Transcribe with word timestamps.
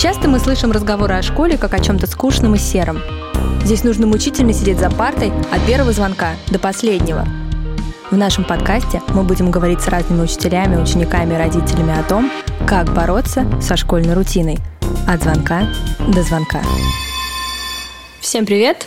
Часто 0.00 0.30
мы 0.30 0.38
слышим 0.38 0.72
разговоры 0.72 1.12
о 1.12 1.20
школе 1.20 1.58
как 1.58 1.74
о 1.74 1.78
чем-то 1.78 2.06
скучном 2.06 2.54
и 2.54 2.58
сером. 2.58 3.02
Здесь 3.62 3.84
нужно 3.84 4.06
мучительно 4.06 4.54
сидеть 4.54 4.78
за 4.78 4.90
партой 4.90 5.30
от 5.52 5.66
первого 5.66 5.92
звонка 5.92 6.36
до 6.48 6.58
последнего. 6.58 7.28
В 8.10 8.16
нашем 8.16 8.44
подкасте 8.44 9.02
мы 9.08 9.24
будем 9.24 9.50
говорить 9.50 9.82
с 9.82 9.88
разными 9.88 10.22
учителями, 10.22 10.80
учениками 10.80 11.34
и 11.34 11.36
родителями 11.36 12.00
о 12.00 12.02
том, 12.02 12.32
как 12.66 12.94
бороться 12.94 13.44
со 13.60 13.76
школьной 13.76 14.14
рутиной. 14.14 14.56
От 15.06 15.22
звонка 15.22 15.68
до 16.08 16.22
звонка. 16.22 16.62
Всем 18.20 18.46
привет! 18.46 18.86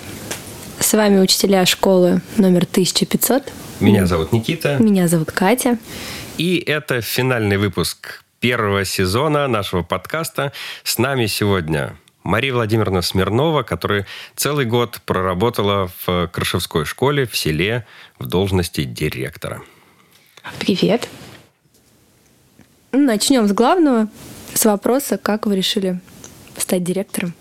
С 0.79 0.93
вами 0.93 1.19
учителя 1.19 1.67
школы 1.67 2.23
номер 2.37 2.63
1500. 2.63 3.43
Меня 3.81 4.07
зовут 4.07 4.31
Никита. 4.31 4.77
Меня 4.79 5.07
зовут 5.07 5.31
Катя. 5.31 5.77
И 6.39 6.57
это 6.57 7.01
финальный 7.01 7.57
выпуск 7.57 8.22
первого 8.43 8.83
сезона 8.83 9.47
нашего 9.47 9.83
подкаста. 9.83 10.51
С 10.83 10.97
нами 10.97 11.27
сегодня 11.27 11.95
Мария 12.23 12.53
Владимировна 12.53 13.01
Смирнова, 13.01 13.63
которая 13.63 14.05
целый 14.35 14.65
год 14.65 14.99
проработала 15.05 15.89
в 16.05 16.27
Крышевской 16.27 16.83
школе 16.83 17.25
в 17.25 17.37
селе 17.37 17.87
в 18.19 18.25
должности 18.25 18.83
директора. 18.83 19.61
Привет. 20.59 21.07
Начнем 22.91 23.47
с 23.47 23.53
главного, 23.53 24.09
с 24.53 24.65
вопроса, 24.65 25.17
как 25.17 25.45
вы 25.45 25.55
решили 25.55 26.01
стать 26.57 26.83
директором? 26.83 27.33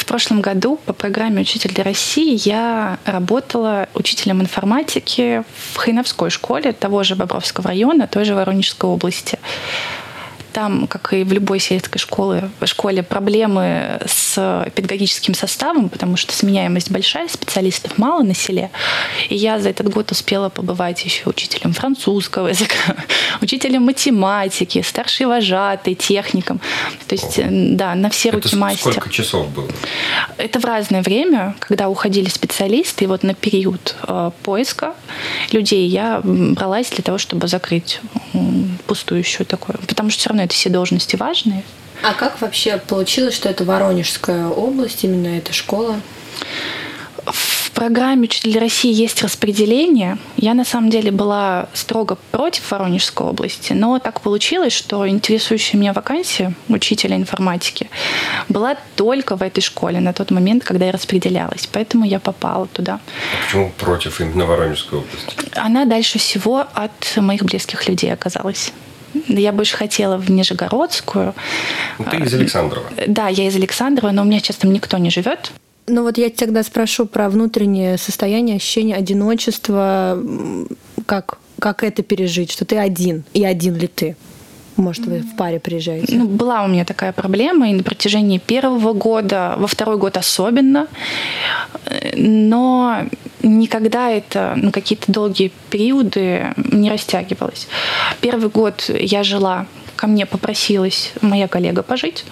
В 0.00 0.06
прошлом 0.06 0.40
году 0.40 0.80
по 0.86 0.94
программе 0.94 1.42
«Учитель 1.42 1.74
для 1.74 1.84
России» 1.84 2.48
я 2.48 2.98
работала 3.04 3.86
учителем 3.92 4.40
информатики 4.40 5.44
в 5.72 5.76
Хайновской 5.76 6.30
школе 6.30 6.72
того 6.72 7.02
же 7.02 7.16
Бобровского 7.16 7.68
района, 7.68 8.06
той 8.06 8.24
же 8.24 8.34
Воронежской 8.34 8.88
области. 8.88 9.38
Там, 10.52 10.86
как 10.86 11.12
и 11.12 11.22
в 11.22 11.32
любой 11.32 11.60
сельской 11.60 11.98
школе, 11.98 12.50
школе, 12.64 13.02
проблемы 13.02 14.00
с 14.06 14.66
педагогическим 14.74 15.34
составом, 15.34 15.88
потому 15.88 16.16
что 16.16 16.32
сменяемость 16.32 16.90
большая, 16.90 17.28
специалистов 17.28 17.98
мало 17.98 18.22
на 18.22 18.34
селе. 18.34 18.70
И 19.28 19.36
я 19.36 19.58
за 19.58 19.70
этот 19.70 19.88
год 19.88 20.10
успела 20.10 20.48
побывать 20.48 21.04
еще 21.04 21.28
учителем 21.28 21.72
французского 21.72 22.48
языка, 22.48 22.96
учителем 23.40 23.82
математики, 23.82 24.82
старшей 24.82 25.26
вожатой, 25.26 25.94
техником. 25.94 26.60
То 27.06 27.14
есть, 27.14 27.40
да, 27.76 27.94
на 27.94 28.10
все 28.10 28.30
руки 28.30 28.48
Это 28.48 28.56
мастер. 28.56 28.92
Сколько 28.92 29.10
часов 29.10 29.48
было? 29.50 29.68
Это 30.36 30.58
в 30.58 30.64
разное 30.64 31.02
время, 31.02 31.54
когда 31.58 31.88
уходили 31.88 32.28
специалисты, 32.28 33.04
и 33.04 33.06
вот 33.06 33.22
на 33.22 33.34
период 33.34 33.96
э, 34.06 34.30
поиска 34.42 34.94
людей 35.52 35.86
я 35.88 36.20
бралась 36.24 36.90
для 36.90 37.02
того, 37.02 37.18
чтобы 37.18 37.48
закрыть 37.48 38.00
пустующую 38.86 39.46
такое. 39.46 39.76
Потому 39.86 40.10
что 40.10 40.20
все 40.20 40.28
равно 40.30 40.39
равно 40.40 40.44
это 40.44 40.54
все 40.54 40.70
должности 40.70 41.16
важные. 41.16 41.62
А 42.02 42.14
как 42.14 42.40
вообще 42.40 42.78
получилось, 42.78 43.34
что 43.34 43.48
это 43.48 43.64
Воронежская 43.64 44.46
область, 44.46 45.04
именно 45.04 45.36
эта 45.36 45.52
школа? 45.52 46.00
В 47.26 47.70
программе 47.72 48.24
«Учитель 48.24 48.58
России» 48.58 48.92
есть 48.92 49.22
распределение. 49.22 50.18
Я 50.36 50.54
на 50.54 50.64
самом 50.64 50.90
деле 50.90 51.10
была 51.10 51.68
строго 51.74 52.16
против 52.30 52.70
Воронежской 52.70 53.26
области, 53.26 53.74
но 53.74 53.98
так 53.98 54.22
получилось, 54.22 54.72
что 54.72 55.06
интересующая 55.06 55.78
меня 55.78 55.92
вакансия 55.92 56.54
учителя 56.68 57.16
информатики 57.16 57.90
была 58.48 58.76
только 58.96 59.36
в 59.36 59.42
этой 59.42 59.60
школе 59.60 60.00
на 60.00 60.12
тот 60.12 60.30
момент, 60.30 60.64
когда 60.64 60.86
я 60.86 60.92
распределялась. 60.92 61.68
Поэтому 61.70 62.06
я 62.06 62.18
попала 62.20 62.66
туда. 62.66 62.94
А 62.94 63.44
почему 63.44 63.72
против 63.78 64.20
именно 64.20 64.46
Воронежской 64.46 64.98
области? 64.98 65.26
Она 65.54 65.84
дальше 65.84 66.18
всего 66.18 66.66
от 66.74 67.16
моих 67.16 67.44
близких 67.44 67.88
людей 67.88 68.12
оказалась. 68.12 68.72
Я 69.28 69.52
больше 69.52 69.76
хотела 69.76 70.16
в 70.16 70.30
Нижегородскую. 70.30 71.34
Ну, 71.98 72.04
ты 72.10 72.18
из 72.18 72.34
Александрова. 72.34 72.86
Да, 73.06 73.28
я 73.28 73.46
из 73.46 73.56
Александрова, 73.56 74.12
но 74.12 74.22
у 74.22 74.24
меня 74.24 74.38
сейчас 74.38 74.56
там 74.56 74.72
никто 74.72 74.98
не 74.98 75.10
живет. 75.10 75.52
Ну 75.86 76.02
вот 76.02 76.18
я 76.18 76.30
тогда 76.30 76.62
спрошу 76.62 77.06
про 77.06 77.28
внутреннее 77.28 77.98
состояние, 77.98 78.56
ощущение 78.56 78.96
одиночества, 78.96 80.22
как, 81.06 81.38
как 81.58 81.82
это 81.82 82.02
пережить, 82.02 82.52
что 82.52 82.64
ты 82.64 82.76
один, 82.76 83.24
и 83.34 83.44
один 83.44 83.76
ли 83.76 83.88
ты? 83.88 84.16
Может, 84.76 85.06
вы 85.06 85.20
в 85.20 85.36
паре 85.36 85.60
приезжаете? 85.60 86.16
Ну, 86.16 86.26
была 86.26 86.62
у 86.62 86.68
меня 86.68 86.84
такая 86.84 87.12
проблема 87.12 87.70
и 87.70 87.74
на 87.74 87.82
протяжении 87.82 88.38
первого 88.38 88.92
года, 88.92 89.54
во 89.58 89.66
второй 89.66 89.98
год 89.98 90.16
особенно. 90.16 90.86
Но 92.14 93.02
никогда 93.42 94.10
это 94.10 94.54
на 94.56 94.72
какие-то 94.72 95.12
долгие 95.12 95.52
периоды 95.70 96.54
не 96.56 96.90
растягивалось. 96.90 97.68
Первый 98.20 98.48
год 98.48 98.88
я 98.88 99.22
жила, 99.22 99.66
ко 99.96 100.06
мне 100.06 100.24
попросилась 100.24 101.12
моя 101.20 101.48
коллега 101.48 101.82
пожить. 101.82 102.24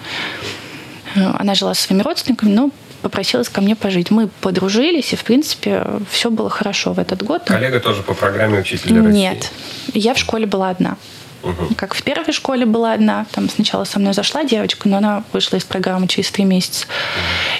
Она 1.15 1.55
жила 1.55 1.73
со 1.73 1.83
своими 1.83 2.01
родственниками, 2.01 2.51
но 2.51 2.71
попросилась 3.01 3.49
ко 3.49 3.61
мне 3.61 3.75
пожить. 3.75 4.11
Мы 4.11 4.27
подружились, 4.27 5.13
и, 5.13 5.15
в 5.15 5.23
принципе, 5.23 5.85
все 6.09 6.29
было 6.29 6.49
хорошо 6.49 6.93
в 6.93 6.99
этот 6.99 7.23
год. 7.23 7.43
Коллега 7.45 7.79
тоже 7.79 8.01
по 8.01 8.13
программе 8.13 8.59
«Учитель 8.59 8.99
России»? 9.01 9.19
Нет. 9.19 9.51
Я 9.93 10.13
в 10.13 10.17
школе 10.17 10.45
была 10.45 10.69
одна. 10.69 10.97
Угу. 11.43 11.75
Как 11.75 11.93
в 11.93 12.03
первой 12.03 12.33
школе 12.33 12.65
была 12.65 12.93
одна, 12.93 13.25
там 13.31 13.49
сначала 13.49 13.83
со 13.85 13.99
мной 13.99 14.13
зашла 14.13 14.43
девочка, 14.43 14.89
но 14.89 14.97
она 14.97 15.23
вышла 15.33 15.57
из 15.57 15.63
программы 15.63 16.07
через 16.07 16.31
три 16.31 16.45
месяца. 16.45 16.85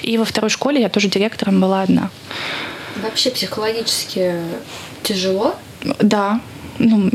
И 0.02 0.18
во 0.18 0.24
второй 0.24 0.50
школе 0.50 0.80
я 0.80 0.88
тоже 0.88 1.08
директором 1.08 1.60
была 1.60 1.82
одна. 1.82 2.10
Вообще 3.02 3.30
психологически 3.30 4.34
тяжело? 5.02 5.54
Да, 6.00 6.40
ну, 6.78 7.10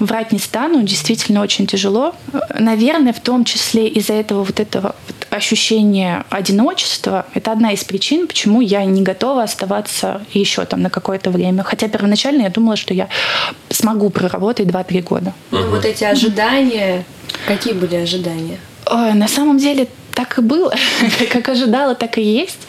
врать 0.00 0.32
не 0.32 0.38
стану, 0.38 0.82
действительно 0.82 1.42
очень 1.42 1.66
тяжело. 1.66 2.14
Наверное, 2.58 3.12
в 3.12 3.20
том 3.20 3.44
числе 3.44 3.88
из-за 3.88 4.14
этого 4.14 4.44
вот 4.44 4.60
этого 4.60 4.94
вот 5.32 5.36
ощущения 5.36 6.24
одиночества, 6.30 7.26
это 7.34 7.52
одна 7.52 7.72
из 7.72 7.84
причин, 7.84 8.26
почему 8.26 8.60
я 8.60 8.84
не 8.84 9.02
готова 9.02 9.42
оставаться 9.42 10.20
еще 10.34 10.64
там 10.64 10.82
на 10.82 10.90
какое-то 10.90 11.30
время. 11.30 11.62
Хотя 11.62 11.88
первоначально 11.88 12.42
я 12.42 12.50
думала, 12.50 12.76
что 12.76 12.94
я 12.94 13.08
смогу 13.70 14.10
проработать 14.10 14.68
2-3 14.68 15.02
года. 15.02 15.32
Ну, 15.50 15.70
вот 15.70 15.84
эти 15.84 16.04
ожидания, 16.04 17.04
какие 17.46 17.72
были 17.72 17.96
ожидания? 17.96 18.58
Ой, 18.86 19.14
на 19.14 19.28
самом 19.28 19.58
деле 19.58 19.86
так 20.14 20.38
и 20.38 20.42
было. 20.42 20.74
как 21.32 21.48
ожидала, 21.48 21.94
так 21.94 22.18
и 22.18 22.22
есть. 22.22 22.68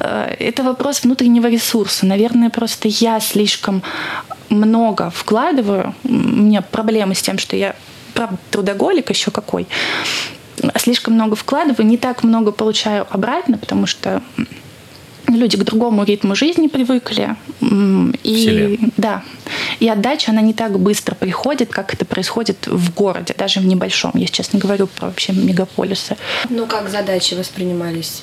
Э, 0.00 0.34
это 0.38 0.62
вопрос 0.62 1.02
внутреннего 1.02 1.48
ресурса. 1.48 2.06
Наверное, 2.06 2.50
просто 2.50 2.88
я 2.88 3.20
слишком 3.20 3.82
много 4.48 5.10
вкладываю. 5.10 5.94
У 6.04 6.12
меня 6.12 6.62
проблемы 6.62 7.14
с 7.14 7.22
тем, 7.22 7.38
что 7.38 7.56
я 7.56 7.74
правда, 8.14 8.38
трудоголик 8.50 9.10
еще 9.10 9.30
какой. 9.30 9.66
Слишком 10.76 11.14
много 11.14 11.36
вкладываю, 11.36 11.86
не 11.86 11.96
так 11.96 12.22
много 12.22 12.52
получаю 12.52 13.06
обратно, 13.10 13.58
потому 13.58 13.86
что 13.86 14.22
люди 15.26 15.56
к 15.56 15.64
другому 15.64 16.04
ритму 16.04 16.34
жизни 16.34 16.68
привыкли. 16.68 17.36
И, 18.22 18.78
да, 18.96 19.22
и 19.80 19.88
отдача, 19.88 20.30
она 20.32 20.40
не 20.40 20.54
так 20.54 20.78
быстро 20.78 21.14
приходит, 21.14 21.70
как 21.70 21.94
это 21.94 22.04
происходит 22.04 22.66
в 22.66 22.94
городе, 22.94 23.34
даже 23.36 23.60
в 23.60 23.66
небольшом. 23.66 24.12
Я 24.14 24.26
сейчас 24.26 24.52
не 24.52 24.60
говорю 24.60 24.86
про 24.86 25.06
вообще 25.06 25.32
мегаполисы. 25.32 26.16
Ну, 26.48 26.66
как 26.66 26.88
задачи 26.88 27.34
воспринимались 27.34 28.22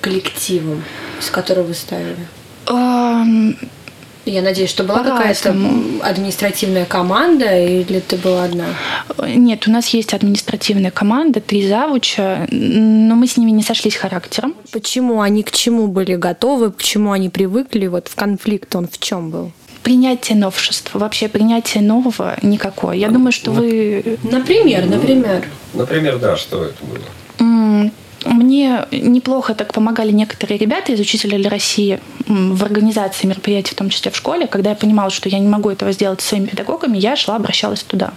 коллективом, 0.00 0.84
с 1.20 1.30
которого 1.30 1.68
вы 1.68 1.74
ставили? 1.74 2.26
Я 4.28 4.42
надеюсь, 4.42 4.70
что 4.70 4.84
была 4.84 5.02
какая-то 5.02 5.50
административная 6.02 6.84
команда 6.84 7.58
или 7.58 8.00
ты 8.00 8.16
была 8.16 8.44
одна? 8.44 8.66
Нет, 9.26 9.66
у 9.66 9.70
нас 9.70 9.88
есть 9.88 10.12
административная 10.12 10.90
команда, 10.90 11.40
три 11.40 11.66
завуча, 11.66 12.46
но 12.50 13.14
мы 13.14 13.26
с 13.26 13.36
ними 13.36 13.50
не 13.50 13.62
сошлись 13.62 13.96
характером. 13.96 14.54
Почему 14.72 15.20
они 15.20 15.42
к 15.42 15.50
чему 15.50 15.88
были 15.88 16.14
готовы, 16.16 16.72
к 16.72 16.82
чему 16.82 17.12
они 17.12 17.30
привыкли? 17.30 17.86
Вот 17.86 18.08
в 18.08 18.14
конфликт 18.14 18.74
он 18.76 18.88
в 18.88 18.98
чем 18.98 19.30
был? 19.30 19.52
принятие 19.82 20.36
новшества, 20.36 20.98
вообще 20.98 21.28
принятие 21.28 21.82
нового 21.82 22.36
никакое. 22.42 22.94
Я 22.94 23.08
думаю, 23.08 23.32
что 23.32 23.52
вы... 23.52 24.18
Например, 24.22 24.84
например. 24.84 25.46
Например, 25.72 26.18
да, 26.18 26.36
что 26.36 26.64
это 26.64 26.84
было? 26.84 27.90
Мне 28.24 28.86
неплохо 28.90 29.54
так 29.54 29.72
помогали 29.72 30.10
некоторые 30.10 30.58
ребята 30.58 30.92
из 30.92 31.00
«Учителя 31.00 31.38
для 31.38 31.50
России» 31.50 32.00
в 32.26 32.62
организации 32.64 33.26
мероприятий, 33.26 33.72
в 33.72 33.78
том 33.78 33.90
числе 33.90 34.10
в 34.10 34.16
школе. 34.16 34.46
Когда 34.46 34.70
я 34.70 34.76
понимала, 34.76 35.10
что 35.10 35.28
я 35.28 35.38
не 35.38 35.48
могу 35.48 35.70
этого 35.70 35.92
сделать 35.92 36.20
своими 36.20 36.46
педагогами, 36.46 36.98
я 36.98 37.16
шла, 37.16 37.36
обращалась 37.36 37.82
туда. 37.82 38.12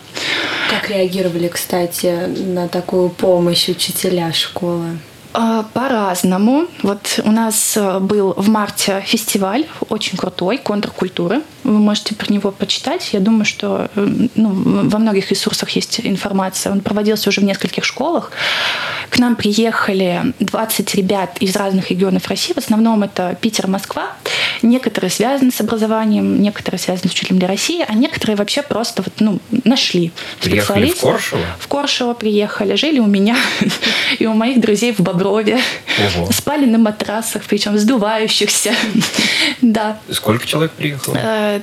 Как 0.70 0.90
реагировали, 0.90 1.48
кстати, 1.48 2.28
на 2.28 2.68
такую 2.68 3.10
помощь 3.10 3.70
учителя 3.70 4.34
школы? 4.34 4.98
А, 5.34 5.64
по-разному. 5.74 6.66
Вот 6.84 7.20
у 7.24 7.32
нас 7.32 7.78
э, 7.78 8.00
был 8.00 8.34
в 8.36 8.50
марте 8.50 9.02
фестиваль 9.06 9.66
очень 9.90 10.18
крутой, 10.18 10.58
контркультуры. 10.58 11.42
Вы 11.64 11.78
можете 11.80 12.16
про 12.16 12.32
него 12.32 12.52
почитать. 12.52 13.10
Я 13.14 13.20
думаю, 13.20 13.46
что 13.46 13.90
э, 13.96 14.28
ну, 14.36 14.50
во 14.90 15.00
многих 15.00 15.30
ресурсах 15.32 15.70
есть 15.72 16.02
информация. 16.04 16.72
Он 16.72 16.82
проводился 16.82 17.30
уже 17.30 17.42
в 17.42 17.44
нескольких 17.44 17.84
школах. 17.84 18.32
К 19.10 19.20
нам 19.20 19.36
приехали 19.36 20.34
20 20.40 20.96
ребят 20.96 21.38
из 21.40 21.56
разных 21.56 21.92
регионов 21.92 22.28
России. 22.28 22.54
В 22.54 22.58
основном 22.58 23.04
это 23.04 23.38
Питер, 23.42 23.68
Москва. 23.68 24.12
Некоторые 24.62 25.10
связаны 25.10 25.52
с 25.52 25.60
образованием, 25.60 26.42
некоторые 26.42 26.80
связаны 26.80 27.10
с 27.10 27.14
учителем 27.14 27.40
для 27.40 27.48
России, 27.48 27.84
а 27.88 27.94
некоторые 27.94 28.36
вообще 28.36 28.62
просто 28.62 29.02
вот, 29.02 29.14
ну, 29.20 29.40
нашли 29.64 30.12
Приехали 30.42 30.92
в 30.92 31.02
Коршево? 31.02 31.42
В 31.60 31.68
Коршево 31.68 32.14
приехали. 32.14 32.76
Жили 32.76 33.00
у 33.00 33.08
меня 33.08 33.36
и 34.20 34.26
у 34.26 34.34
моих 34.34 34.62
друзей 34.62 34.94
в 34.94 35.00
Боброве. 35.00 35.60
Ого. 36.16 36.32
Спали 36.32 36.66
на 36.66 36.78
матрасах, 36.78 37.44
причем 37.44 37.78
сдувающихся. 37.78 38.74
да. 39.62 40.00
Сколько 40.10 40.46
человек 40.46 40.72
приехало? 40.72 41.16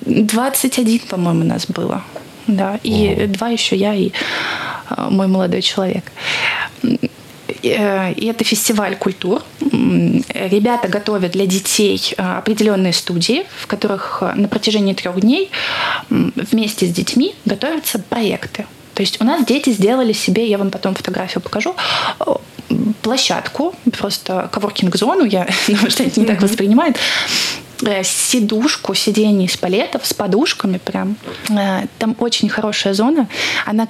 21, 0.05 0.97
э, 0.97 1.09
по-моему, 1.09 1.45
нас 1.45 1.67
было. 1.67 2.03
Да, 2.47 2.81
и 2.83 3.15
Ого. 3.15 3.27
два 3.27 3.49
еще 3.49 3.77
я 3.77 3.95
и 3.95 4.11
э, 4.91 5.09
мой 5.11 5.27
молодой 5.27 5.63
человек. 5.63 6.13
Э, 7.63 8.13
и 8.13 8.27
это 8.27 8.45
фестиваль 8.45 8.97
культур. 8.97 9.43
Ребята 9.61 10.89
готовят 10.89 11.33
для 11.33 11.47
детей 11.47 12.15
определенные 12.17 12.93
студии, 12.93 13.45
в 13.61 13.67
которых 13.67 14.23
на 14.35 14.49
протяжении 14.49 14.95
трех 14.95 15.21
дней 15.21 15.51
вместе 16.09 16.87
с 16.87 16.91
детьми 16.91 17.35
готовятся 17.45 17.99
проекты. 17.99 18.67
То 18.95 19.03
есть 19.03 19.21
у 19.21 19.25
нас 19.25 19.45
дети 19.45 19.71
сделали 19.71 20.13
себе, 20.13 20.49
я 20.49 20.59
вам 20.59 20.71
потом 20.71 20.95
фотографию 20.95 21.41
покажу, 21.41 21.77
площадку, 23.03 23.75
просто 23.97 24.49
коворкинг-зону, 24.53 25.25
я 25.25 25.47
думаю, 25.69 25.91
что 25.91 26.03
это 26.03 26.19
не 26.19 26.27
так 26.27 26.43
воспринимает, 26.43 26.97
Э, 26.97 27.68
сидушку, 28.03 28.95
сиденье 28.95 29.47
из 29.47 29.57
палетов 29.57 30.07
с 30.07 30.15
подушками 30.15 30.79
прям. 30.79 31.17
Э, 31.51 31.87
там 31.99 32.17
очень 32.19 32.49
хорошая 32.49 32.95
зона. 32.95 33.29
Она 33.67 33.89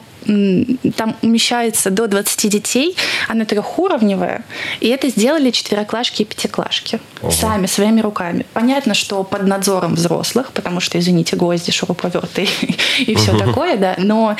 там 0.96 1.17
умещается 1.23 1.90
до 1.90 2.06
20 2.06 2.50
детей, 2.50 2.96
она 3.29 3.46
трехуровневая, 3.46 4.44
и 4.81 4.88
это 4.88 5.08
сделали 5.08 5.50
четвероклашки 5.50 6.23
и 6.23 6.25
пятиклашки 6.25 7.00
Ого. 7.23 7.31
сами, 7.31 7.67
своими 7.67 8.02
руками. 8.02 8.44
Понятно, 8.52 8.93
что 8.93 9.25
под 9.25 9.46
надзором 9.46 9.94
взрослых, 9.94 10.52
потому 10.52 10.81
что, 10.81 10.99
извините, 10.99 11.37
гвозди, 11.37 11.70
шуруповерты 11.70 12.46
и 12.99 13.14
все 13.14 13.38
такое, 13.38 13.79
да, 13.79 13.94
но 13.96 14.37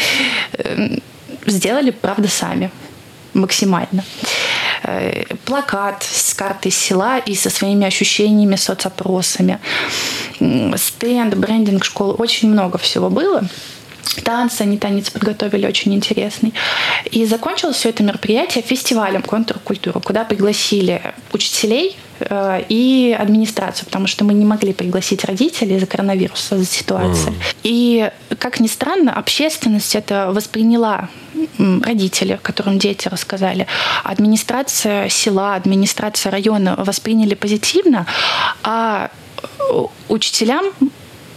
эм, 0.59 1.01
сделали, 1.47 1.91
правда, 1.91 2.29
сами 2.29 2.71
максимально. 3.33 4.05
Э, 4.83 5.25
плакат 5.45 6.03
с 6.39 6.41
картой 6.41 6.71
села 6.71 7.19
и 7.19 7.35
со 7.35 7.51
своими 7.51 7.85
ощущениями, 7.85 8.55
соцопросами, 8.57 9.59
стенд, 10.77 11.35
брендинг 11.35 11.85
школы. 11.85 12.15
Очень 12.15 12.51
много 12.51 12.79
всего 12.79 13.11
было 13.11 13.43
танцы, 14.23 14.63
они 14.63 14.79
танец 14.79 15.11
подготовили 15.11 15.67
очень 15.67 15.95
интересный. 15.95 16.53
И 17.11 17.25
закончилось 17.27 17.77
все 17.77 17.91
это 17.91 18.03
мероприятие 18.03 18.63
фестивалем 18.63 19.23
контркультуры, 19.23 20.01
куда 20.01 20.25
пригласили 20.25 21.01
учителей 21.33 21.97
э, 22.21 22.63
и 22.69 23.17
администрацию, 23.19 23.87
потому 23.87 24.07
что 24.07 24.25
мы 24.25 24.35
не 24.35 24.45
могли 24.45 24.73
пригласить 24.73 25.25
родителей 25.25 25.77
из-за 25.77 25.87
коронавируса, 25.87 26.59
за 26.59 26.65
ситуации. 26.65 27.31
Mm. 27.31 27.57
И, 27.63 28.11
как 28.39 28.61
ни 28.61 28.69
странно, 28.69 29.13
общественность 29.13 29.95
это 29.95 30.31
восприняла 30.33 31.09
родители, 31.59 32.39
которым 32.43 32.79
дети 32.79 33.09
рассказали, 33.09 33.67
администрация 34.05 35.09
села, 35.09 35.55
администрация 35.55 36.31
района 36.33 36.75
восприняли 36.77 37.35
позитивно, 37.35 38.07
а 38.63 39.11
учителям 40.09 40.65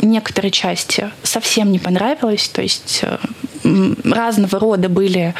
некоторые 0.02 0.52
части 0.52 1.12
совсем 1.24 1.72
не 1.72 1.80
понравилось, 1.80 2.48
то 2.50 2.62
есть 2.62 3.02
э, 3.04 3.18
разного 4.04 4.60
рода 4.60 4.90
были 4.90 5.34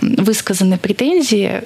высказаны 0.00 0.78
претензии, 0.78 1.62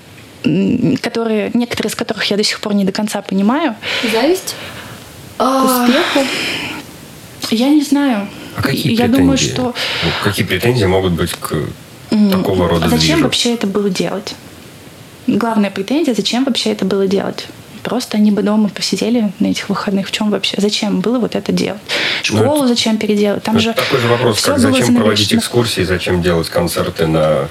которые, 1.03 1.51
некоторые 1.55 1.91
из 1.91 1.95
которых 1.95 2.25
я 2.25 2.37
до 2.37 2.45
сих 2.45 2.61
пор 2.61 2.75
не 2.75 2.85
до 2.85 2.93
конца 2.93 3.23
понимаю. 3.23 3.77
Зависть? 4.11 4.55
К 5.37 5.43
а, 5.43 5.85
успеху? 5.85 6.27
Я 7.51 7.69
не 7.69 7.83
знаю. 7.83 8.29
А 8.57 8.63
какие 8.63 8.93
я 8.93 9.05
претензии? 9.05 9.19
думаю, 9.19 9.39
что... 9.39 9.63
Ну, 9.63 10.11
какие 10.25 10.45
претензии 10.47 10.85
могут 10.85 11.13
быть 11.13 11.33
к 11.33 11.55
такого 12.31 12.69
рода 12.69 12.87
а 12.87 12.89
Зачем 12.89 13.17
движу? 13.17 13.25
вообще 13.25 13.55
это 13.55 13.67
было 13.67 13.89
делать? 13.89 14.35
Главная 15.27 15.71
претензия, 15.71 16.15
зачем 16.15 16.45
вообще 16.45 16.73
это 16.73 16.85
было 16.85 17.07
делать? 17.07 17.47
Просто 17.83 18.17
они 18.17 18.31
бы 18.31 18.43
дома 18.43 18.69
посидели 18.69 19.33
на 19.39 19.49
этих 19.49 19.69
выходных. 19.69 20.09
В 20.09 20.11
чем 20.13 20.31
вообще? 20.31 20.57
Зачем 20.59 21.01
было 21.01 21.19
вот 21.19 21.35
это 21.35 21.53
делать? 21.53 21.81
Ну, 22.31 22.39
Школу 22.39 22.63
ну, 22.63 22.69
зачем 22.69 22.99
переделать? 22.99 23.43
Там 23.43 23.59
же 23.59 23.73
такой 23.73 24.01
же 24.01 24.09
вопрос, 24.09 24.41
как 24.43 24.59
зачем 24.59 24.95
проводить 24.97 25.35
экскурсии, 25.35 25.83
зачем 25.83 26.23
делать 26.23 26.49
концерты 26.49 27.07
на 27.07 27.49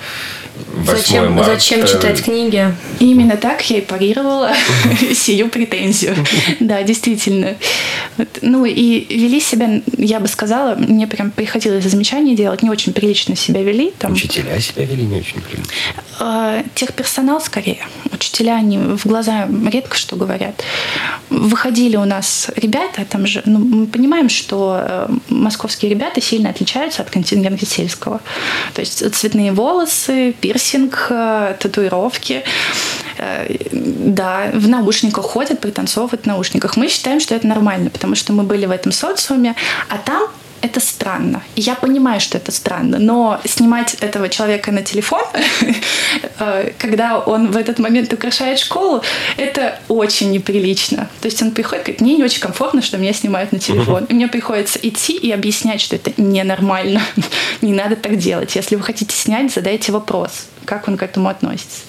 Зачем, 0.85 1.33
марта. 1.33 1.53
зачем 1.53 1.85
читать 1.85 2.23
книги? 2.23 2.73
Именно 2.99 3.37
так 3.37 3.61
я 3.69 3.77
и 3.77 3.81
парировала 3.81 4.53
сию 5.13 5.49
претензию. 5.49 6.15
Да, 6.59 6.83
действительно. 6.83 7.55
Ну 8.41 8.65
и 8.65 9.05
вели 9.13 9.39
себя, 9.39 9.81
я 9.97 10.19
бы 10.19 10.27
сказала, 10.27 10.75
мне 10.75 11.07
прям 11.07 11.31
приходилось 11.31 11.83
замечания 11.85 12.35
делать, 12.35 12.63
не 12.63 12.69
очень 12.69 12.93
прилично 12.93 13.35
себя 13.35 13.63
вели. 13.63 13.93
Там. 13.99 14.13
Учителя 14.13 14.59
себя 14.59 14.85
вели 14.85 15.03
не 15.03 15.19
очень 15.19 15.41
прилично? 15.41 15.73
А, 16.19 16.63
техперсонал 16.75 17.41
скорее. 17.41 17.85
Учителя, 18.11 18.55
они 18.55 18.77
в 18.77 19.05
глаза 19.05 19.47
редко 19.71 19.97
что 19.97 20.15
говорят. 20.21 20.63
Выходили 21.29 21.97
у 21.97 22.05
нас 22.05 22.49
ребята, 22.55 23.05
там 23.05 23.25
же, 23.25 23.41
ну, 23.45 23.59
мы 23.59 23.87
понимаем, 23.87 24.29
что 24.29 24.79
э, 24.79 25.09
московские 25.29 25.91
ребята 25.91 26.21
сильно 26.21 26.49
отличаются 26.49 27.01
от 27.01 27.09
контингента 27.09 27.65
сельского. 27.65 28.19
То 28.73 28.81
есть 28.81 29.03
цветные 29.15 29.51
волосы, 29.51 30.33
пирсинг, 30.41 31.07
э, 31.09 31.55
татуировки. 31.59 32.43
Э, 33.17 33.47
да, 33.71 34.51
в 34.53 34.67
наушниках 34.67 35.25
ходят, 35.25 35.59
пританцовывают 35.59 36.23
в 36.23 36.27
наушниках. 36.27 36.77
Мы 36.77 36.87
считаем, 36.89 37.19
что 37.19 37.35
это 37.35 37.47
нормально, 37.47 37.89
потому 37.89 38.15
что 38.15 38.33
мы 38.33 38.43
были 38.43 38.65
в 38.65 38.71
этом 38.71 38.91
социуме, 38.91 39.55
а 39.89 39.97
там 39.97 40.27
это 40.61 40.79
странно. 40.79 41.43
я 41.55 41.75
понимаю, 41.75 42.19
что 42.19 42.37
это 42.37 42.51
странно, 42.51 42.99
но 42.99 43.39
снимать 43.45 43.95
этого 43.95 44.29
человека 44.29 44.71
на 44.71 44.81
телефон, 44.81 45.23
э, 46.39 46.71
когда 46.77 47.19
он 47.19 47.51
в 47.51 47.57
этот 47.57 47.79
момент 47.79 48.13
украшает 48.13 48.59
школу, 48.59 49.01
это 49.37 49.79
очень 49.87 50.31
неприлично. 50.31 51.09
То 51.21 51.27
есть 51.27 51.41
он 51.41 51.51
приходит, 51.51 51.85
говорит, 51.85 52.01
мне 52.01 52.15
не 52.15 52.23
очень 52.23 52.41
комфортно, 52.41 52.81
что 52.81 52.97
меня 52.97 53.13
снимают 53.13 53.51
на 53.51 53.59
телефон. 53.59 54.05
И 54.05 54.13
мне 54.13 54.27
приходится 54.27 54.79
идти 54.81 55.13
и 55.13 55.31
объяснять, 55.31 55.81
что 55.81 55.95
это 55.95 56.11
ненормально. 56.17 57.01
не 57.61 57.73
надо 57.73 57.95
так 57.95 58.17
делать. 58.17 58.55
Если 58.55 58.75
вы 58.75 58.83
хотите 58.83 59.15
снять, 59.15 59.51
задайте 59.51 59.91
вопрос, 59.91 60.47
как 60.65 60.87
он 60.87 60.97
к 60.97 61.03
этому 61.03 61.29
относится. 61.29 61.81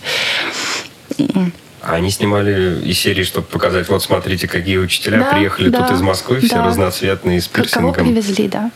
А 1.85 1.95
они 1.95 2.11
снимали 2.11 2.81
из 2.85 2.97
серии, 3.01 3.25
чтобы 3.25 3.49
показать, 3.49 3.89
вот 3.89 4.05
смотрите, 4.05 4.47
какие 4.47 4.77
учителя 4.77 5.19
да, 5.19 5.33
приехали 5.33 5.69
да, 5.69 5.83
тут 5.83 5.97
из 5.97 6.01
Москвы, 6.01 6.39
все 6.39 6.55
да. 6.55 6.67
разноцветные, 6.67 7.41
с 7.41 7.49
пирсингом. 7.49 7.93
Кого 7.93 8.07
привезли, 8.07 8.47
да. 8.47 8.71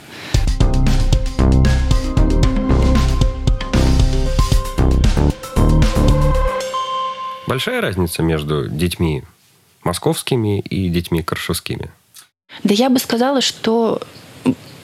Большая 7.46 7.80
разница 7.80 8.22
между 8.22 8.68
детьми 8.68 9.22
московскими 9.84 10.58
и 10.58 10.88
детьми 10.88 11.22
каршевскими? 11.22 11.92
Да 12.64 12.74
я 12.74 12.90
бы 12.90 12.98
сказала, 12.98 13.40
что 13.40 14.00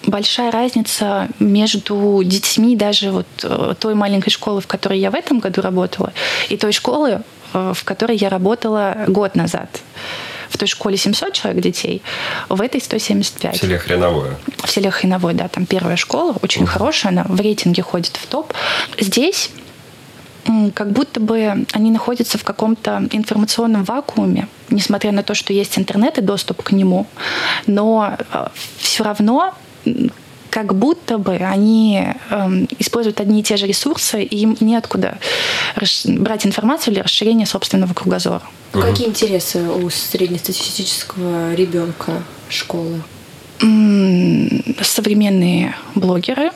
большая 0.07 0.53
разница 0.53 1.29
между 1.41 2.23
детьми 2.25 2.77
даже 2.77 3.11
вот 3.11 3.27
э, 3.43 3.75
той 3.81 3.95
маленькой 3.95 4.31
школы, 4.31 4.61
в 4.61 4.69
которой 4.69 5.01
я 5.01 5.11
в 5.11 5.17
этом 5.17 5.41
году 5.41 5.61
работала, 5.61 6.13
и 6.49 6.57
той 6.57 6.73
школы, 6.73 7.23
в 7.53 7.85
которой 7.85 8.17
я 8.17 8.29
работала 8.29 9.05
год 9.07 9.35
назад. 9.35 9.81
В 10.49 10.59
той 10.59 10.69
школе 10.69 10.97
700 10.97 11.33
человек 11.33 11.63
детей, 11.63 12.03
в 12.49 12.61
этой 12.61 12.81
175. 12.81 13.57
В 13.57 13.59
селе 13.59 13.79
Хреновое. 13.79 14.37
В 14.63 14.71
селе 14.71 14.91
Хреновое, 14.91 15.35
да, 15.35 15.49
там 15.49 15.65
первая 15.65 15.97
школа, 15.97 16.37
очень 16.43 16.65
uh 16.65 16.67
хорошая, 16.67 17.13
она 17.13 17.25
в 17.25 17.41
рейтинге 17.41 17.83
ходит 17.83 18.17
в 18.17 18.27
топ. 18.27 18.53
Здесь 18.99 19.51
как 20.75 20.91
будто 20.91 21.21
бы 21.21 21.65
они 21.73 21.91
находятся 21.91 22.37
в 22.39 22.45
каком-то 22.45 23.09
информационном 23.13 23.85
вакууме, 23.85 24.49
несмотря 24.71 25.13
на 25.13 25.23
то, 25.23 25.35
что 25.35 25.53
есть 25.53 25.79
интернет 25.79 26.19
и 26.19 26.21
доступ 26.21 26.63
к 26.63 26.73
нему. 26.73 27.07
Но 27.67 28.17
э, 28.33 28.47
все 28.79 29.05
равно 29.05 29.55
как 30.53 30.75
будто 30.75 31.17
бы 31.17 31.37
они 31.37 32.05
э, 32.29 32.67
используют 32.79 33.23
одни 33.23 33.41
и 33.41 33.43
те 33.43 33.57
же 33.57 33.67
ресурсы, 33.67 34.23
и 34.23 34.37
им 34.43 34.55
неоткуда 34.61 35.17
брать 36.05 36.45
информацию 36.45 36.93
для 36.93 37.03
расширения 37.03 37.47
собственного 37.47 37.95
кругозора. 37.95 38.43
Угу. 38.75 38.83
Какие 38.83 39.09
интересы 39.09 39.61
у 39.61 39.89
среднестатистического 39.89 41.55
ребенка 41.55 42.23
школы? 42.51 43.01
Современные 44.83 45.75
блогеры, 45.95 46.51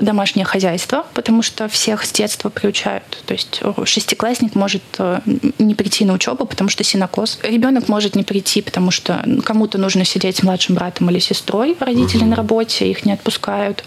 домашнее 0.00 0.44
хозяйство, 0.44 1.06
потому 1.14 1.42
что 1.42 1.68
всех 1.68 2.04
с 2.04 2.12
детства 2.12 2.48
приучают. 2.48 3.22
То 3.26 3.32
есть 3.32 3.60
шестиклассник 3.84 4.54
может 4.54 4.82
э, 4.98 5.20
не 5.58 5.74
прийти 5.74 6.04
на 6.04 6.14
учебу, 6.14 6.46
потому 6.46 6.70
что 6.70 6.84
синокос. 6.84 7.38
Ребенок 7.42 7.88
может 7.88 8.14
не 8.14 8.22
прийти, 8.22 8.62
потому 8.62 8.90
что 8.90 9.24
кому-то 9.44 9.78
нужно 9.78 10.04
сидеть 10.04 10.36
с 10.36 10.42
младшим 10.42 10.74
братом 10.74 11.10
или 11.10 11.18
сестрой, 11.18 11.76
родители 11.78 12.24
на 12.24 12.36
работе, 12.36 12.90
их 12.90 13.04
не 13.04 13.12
отпускают 13.12 13.84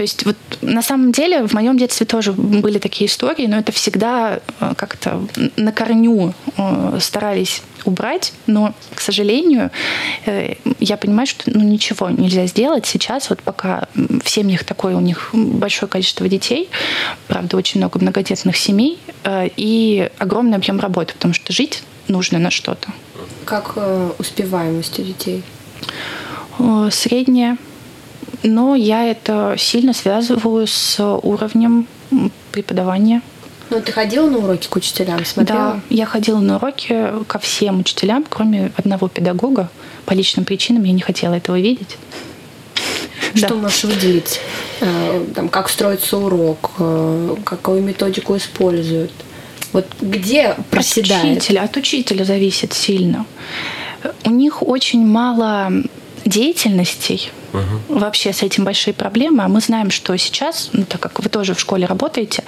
то 0.00 0.04
есть 0.04 0.24
вот 0.24 0.36
на 0.62 0.80
самом 0.80 1.12
деле 1.12 1.46
в 1.46 1.52
моем 1.52 1.76
детстве 1.76 2.06
тоже 2.06 2.32
были 2.32 2.78
такие 2.78 3.06
истории, 3.06 3.46
но 3.46 3.58
это 3.58 3.70
всегда 3.70 4.40
э, 4.58 4.72
как-то 4.74 5.22
на 5.56 5.72
корню 5.72 6.32
э, 6.56 6.98
старались 7.02 7.60
убрать, 7.84 8.32
но, 8.46 8.72
к 8.94 9.00
сожалению, 9.02 9.70
э, 10.24 10.54
я 10.78 10.96
понимаю, 10.96 11.26
что 11.26 11.50
ну, 11.50 11.62
ничего 11.62 12.08
нельзя 12.08 12.46
сделать 12.46 12.86
сейчас, 12.86 13.28
вот 13.28 13.42
пока 13.42 13.88
в 13.94 14.26
семьях 14.26 14.64
такое 14.64 14.96
у 14.96 15.00
них 15.00 15.28
большое 15.34 15.90
количество 15.90 16.26
детей, 16.26 16.70
правда, 17.28 17.58
очень 17.58 17.78
много 17.78 17.98
многодетных 18.00 18.56
семей 18.56 18.98
и 19.28 20.10
огромный 20.16 20.56
объем 20.56 20.80
работы, 20.80 21.12
потому 21.12 21.34
что 21.34 21.52
жить 21.52 21.82
нужно 22.08 22.38
на 22.38 22.50
что-то. 22.50 22.88
Как 23.44 23.76
успеваемость 24.18 24.98
у 24.98 25.02
детей? 25.02 25.42
Средняя 26.90 27.58
но 28.42 28.74
я 28.74 29.04
это 29.04 29.54
сильно 29.58 29.92
связываю 29.92 30.66
с 30.66 30.98
уровнем 31.00 31.86
преподавания. 32.52 33.22
Ну, 33.70 33.80
ты 33.80 33.92
ходила 33.92 34.28
на 34.28 34.38
уроки 34.38 34.66
к 34.68 34.76
учителям, 34.76 35.24
смотрела? 35.24 35.74
Да, 35.74 35.80
я 35.90 36.04
ходила 36.04 36.40
на 36.40 36.56
уроки 36.56 37.12
ко 37.28 37.38
всем 37.38 37.80
учителям, 37.80 38.24
кроме 38.28 38.72
одного 38.76 39.08
педагога. 39.08 39.70
По 40.06 40.12
личным 40.12 40.44
причинам 40.44 40.82
я 40.84 40.92
не 40.92 41.02
хотела 41.02 41.34
этого 41.34 41.58
видеть. 41.58 41.96
Что 43.34 43.50
да. 43.50 43.54
можешь 43.54 43.84
выделить? 43.84 44.40
Э, 44.80 45.24
там, 45.34 45.48
как 45.48 45.68
строится 45.68 46.16
урок, 46.18 46.72
э, 46.78 47.36
какую 47.44 47.82
методику 47.82 48.36
используют? 48.36 49.12
Вот 49.72 49.86
где 50.00 50.56
проседает? 50.70 51.36
От 51.36 51.42
учителя, 51.42 51.62
от 51.62 51.76
учителя 51.76 52.24
зависит 52.24 52.72
сильно. 52.72 53.24
У 54.24 54.30
них 54.30 54.66
очень 54.66 55.06
мало 55.06 55.70
деятельностей, 56.24 57.30
угу. 57.52 57.98
вообще 57.98 58.32
с 58.32 58.42
этим 58.42 58.64
большие 58.64 58.94
проблемы. 58.94 59.44
А 59.44 59.48
мы 59.48 59.60
знаем, 59.60 59.90
что 59.90 60.16
сейчас, 60.16 60.70
ну, 60.72 60.84
так 60.84 61.00
как 61.00 61.22
вы 61.22 61.28
тоже 61.28 61.54
в 61.54 61.60
школе 61.60 61.86
работаете, 61.86 62.44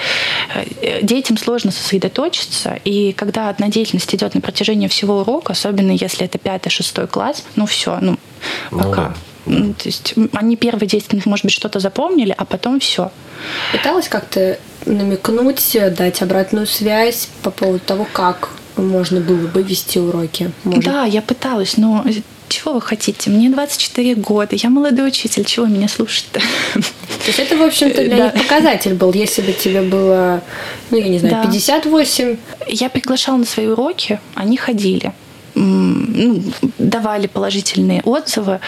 э, 0.55 1.03
детям 1.03 1.37
сложно 1.37 1.71
сосредоточиться. 1.71 2.79
И 2.85 3.13
когда 3.13 3.49
одна 3.49 3.69
деятельность 3.69 4.15
идет 4.15 4.35
на 4.35 4.41
протяжении 4.41 4.89
всего 4.89 5.21
урока, 5.21 5.53
особенно 5.53 5.93
если 5.93 6.27
это 6.27 6.39
пятый, 6.39 6.71
шестой 6.71 7.07
класс, 7.07 7.45
ну 7.57 7.67
все, 7.67 7.99
ну, 8.01 8.19
ну 8.71 8.79
пока. 8.79 9.15
Ну, 9.47 9.69
да. 9.69 9.75
То 9.75 9.89
есть 9.89 10.15
они 10.33 10.57
первые 10.57 10.89
10 10.89 11.13
минут, 11.13 11.27
может 11.27 11.45
быть, 11.45 11.55
что-то 11.55 11.81
запомнили, 11.81 12.35
а 12.37 12.45
потом 12.45 12.79
все. 12.79 13.11
Пыталась 13.73 14.09
как-то 14.09 14.59
намекнуть, 14.87 15.77
дать 15.97 16.23
обратную 16.23 16.67
связь 16.67 17.29
по 17.43 17.51
поводу 17.51 17.81
того, 17.81 18.07
как 18.13 18.51
можно 18.77 19.21
было 19.21 19.47
бы 19.47 19.63
вести 19.63 19.99
уроки? 19.99 20.53
Может? 20.65 20.85
Да, 20.85 21.05
я 21.05 21.23
пыталась, 21.23 21.77
но 21.77 22.05
чего 22.49 22.75
вы 22.75 22.81
хотите? 22.81 23.31
Мне 23.31 23.51
24 23.51 24.15
года, 24.17 24.57
я 24.57 24.71
молодой 24.71 25.09
учитель, 25.09 25.45
чего 25.45 25.67
меня 25.67 25.89
слушать-то? 25.89 26.41
То 26.41 27.27
есть 27.27 27.39
это, 27.39 27.57
в 27.57 27.63
общем-то, 27.63 28.05
для 28.05 28.17
да. 28.17 28.25
них 28.25 28.43
показатель 28.43 28.95
был, 28.95 29.13
если 29.13 29.43
бы 29.43 29.53
тебе 29.53 29.83
было, 29.83 30.43
ну, 30.91 30.99
я 30.99 31.09
не 31.09 31.19
знаю, 31.19 31.37
да. 31.37 31.43
58. 31.43 32.37
Я 32.69 32.89
приглашала 32.91 33.37
на 33.37 33.45
свои 33.45 33.67
уроки, 33.67 34.21
они 34.35 34.57
ходили, 34.57 35.13
ну, 35.55 36.43
давали 36.79 37.27
положительные 37.27 38.03
отзывы. 38.03 38.61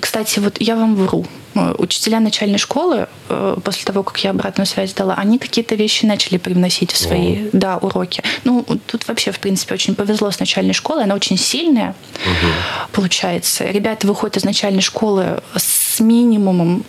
Кстати, 0.00 0.38
вот 0.38 0.60
я 0.60 0.76
вам 0.76 0.94
вру. 0.96 1.26
Э, 1.54 1.74
учителя 1.78 2.20
начальной 2.20 2.58
школы, 2.58 3.08
э, 3.28 3.56
после 3.64 3.84
того, 3.84 4.02
как 4.02 4.22
я 4.22 4.30
обратную 4.30 4.66
связь 4.66 4.92
дала, 4.92 5.14
они 5.14 5.38
какие-то 5.38 5.74
вещи 5.74 6.06
начали 6.06 6.38
привносить 6.38 6.92
в 6.92 6.96
свои 6.96 7.48
да, 7.52 7.78
уроки. 7.78 8.22
Ну, 8.44 8.64
тут 8.86 9.08
вообще, 9.08 9.32
в 9.32 9.40
принципе, 9.40 9.74
очень 9.74 9.94
повезло 9.94 10.30
с 10.30 10.38
начальной 10.38 10.74
школой. 10.74 11.04
Она 11.04 11.14
очень 11.14 11.36
сильная, 11.36 11.94
угу. 12.24 12.52
получается. 12.92 13.64
Ребята 13.64 14.06
выходят 14.06 14.36
из 14.36 14.44
начальной 14.44 14.82
школы 14.82 15.42
с 15.56 15.98
минимумом 15.98 16.84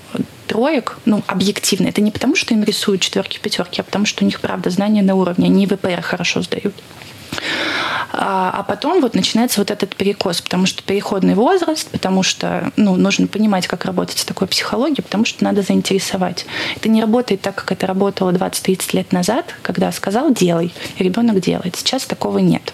троек, 0.45 0.97
ну, 1.05 1.23
объективно. 1.27 1.87
Это 1.87 2.01
не 2.01 2.11
потому, 2.11 2.35
что 2.35 2.53
им 2.53 2.63
рисуют 2.63 3.01
четверки, 3.01 3.39
пятерки, 3.39 3.81
а 3.81 3.83
потому, 3.83 4.05
что 4.05 4.23
у 4.23 4.27
них, 4.27 4.39
правда, 4.41 4.69
знания 4.69 5.01
на 5.01 5.15
уровне. 5.15 5.45
Они 5.45 5.65
ВПР 5.65 6.01
хорошо 6.01 6.41
сдают. 6.41 6.75
А, 8.13 8.51
а 8.53 8.63
потом 8.63 9.01
вот 9.01 9.15
начинается 9.15 9.61
вот 9.61 9.71
этот 9.71 9.95
перекос, 9.95 10.41
потому 10.41 10.65
что 10.65 10.83
переходный 10.83 11.33
возраст, 11.33 11.89
потому 11.89 12.23
что 12.23 12.71
ну, 12.75 12.95
нужно 12.95 13.27
понимать, 13.27 13.67
как 13.67 13.85
работать 13.85 14.19
с 14.19 14.25
такой 14.25 14.47
психологией, 14.47 15.03
потому 15.03 15.25
что 15.25 15.43
надо 15.43 15.61
заинтересовать. 15.61 16.45
Это 16.75 16.89
не 16.89 17.01
работает 17.01 17.41
так, 17.41 17.55
как 17.55 17.71
это 17.71 17.87
работало 17.87 18.31
20-30 18.31 18.95
лет 18.95 19.11
назад, 19.11 19.55
когда 19.61 19.91
сказал 19.91 20.33
«делай», 20.33 20.73
и 20.97 21.03
ребенок 21.03 21.39
делает. 21.39 21.75
Сейчас 21.75 22.05
такого 22.05 22.39
нет. 22.39 22.73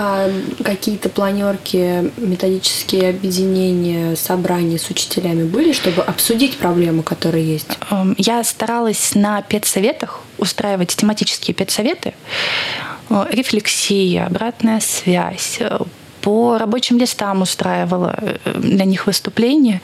А 0.00 0.30
какие-то 0.62 1.08
планерки, 1.08 2.12
методические 2.18 3.10
объединения, 3.10 4.14
собрания 4.14 4.78
с 4.78 4.88
учителями 4.90 5.42
были, 5.42 5.72
чтобы 5.72 6.02
обсудить 6.02 6.56
проблемы, 6.56 7.02
которые 7.02 7.44
есть? 7.44 7.66
Эм, 7.90 8.14
я 8.16 8.44
старалась 8.44 9.16
на 9.16 9.42
педсоветах 9.42 10.20
устраивать 10.38 10.94
тематические 10.94 11.52
педсоветы. 11.52 12.14
Э, 13.10 13.26
рефлексия, 13.30 14.26
обратная 14.26 14.80
связь, 14.80 15.58
э, 15.60 15.78
по 16.20 16.58
рабочим 16.58 16.98
листам 16.98 17.42
устраивала 17.42 18.14
э, 18.18 18.58
для 18.58 18.84
них 18.84 19.06
выступления. 19.06 19.80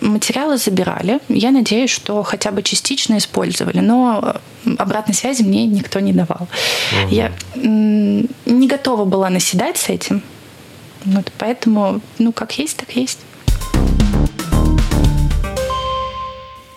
Материалы 0.00 0.56
забирали. 0.58 1.18
Я 1.28 1.50
надеюсь, 1.50 1.90
что 1.90 2.22
хотя 2.22 2.50
бы 2.50 2.62
частично 2.62 3.18
использовали, 3.18 3.80
но 3.80 4.36
обратной 4.78 5.14
связи 5.14 5.42
мне 5.42 5.66
никто 5.66 6.00
не 6.00 6.12
давал. 6.12 6.48
Угу. 7.02 7.14
Я 7.14 7.32
не 7.56 8.68
готова 8.68 9.04
была 9.04 9.28
наседать 9.28 9.76
с 9.76 9.88
этим. 9.88 10.22
Вот 11.04 11.30
поэтому, 11.38 12.00
ну, 12.18 12.32
как 12.32 12.58
есть, 12.58 12.76
так 12.76 12.96
есть. 12.96 13.18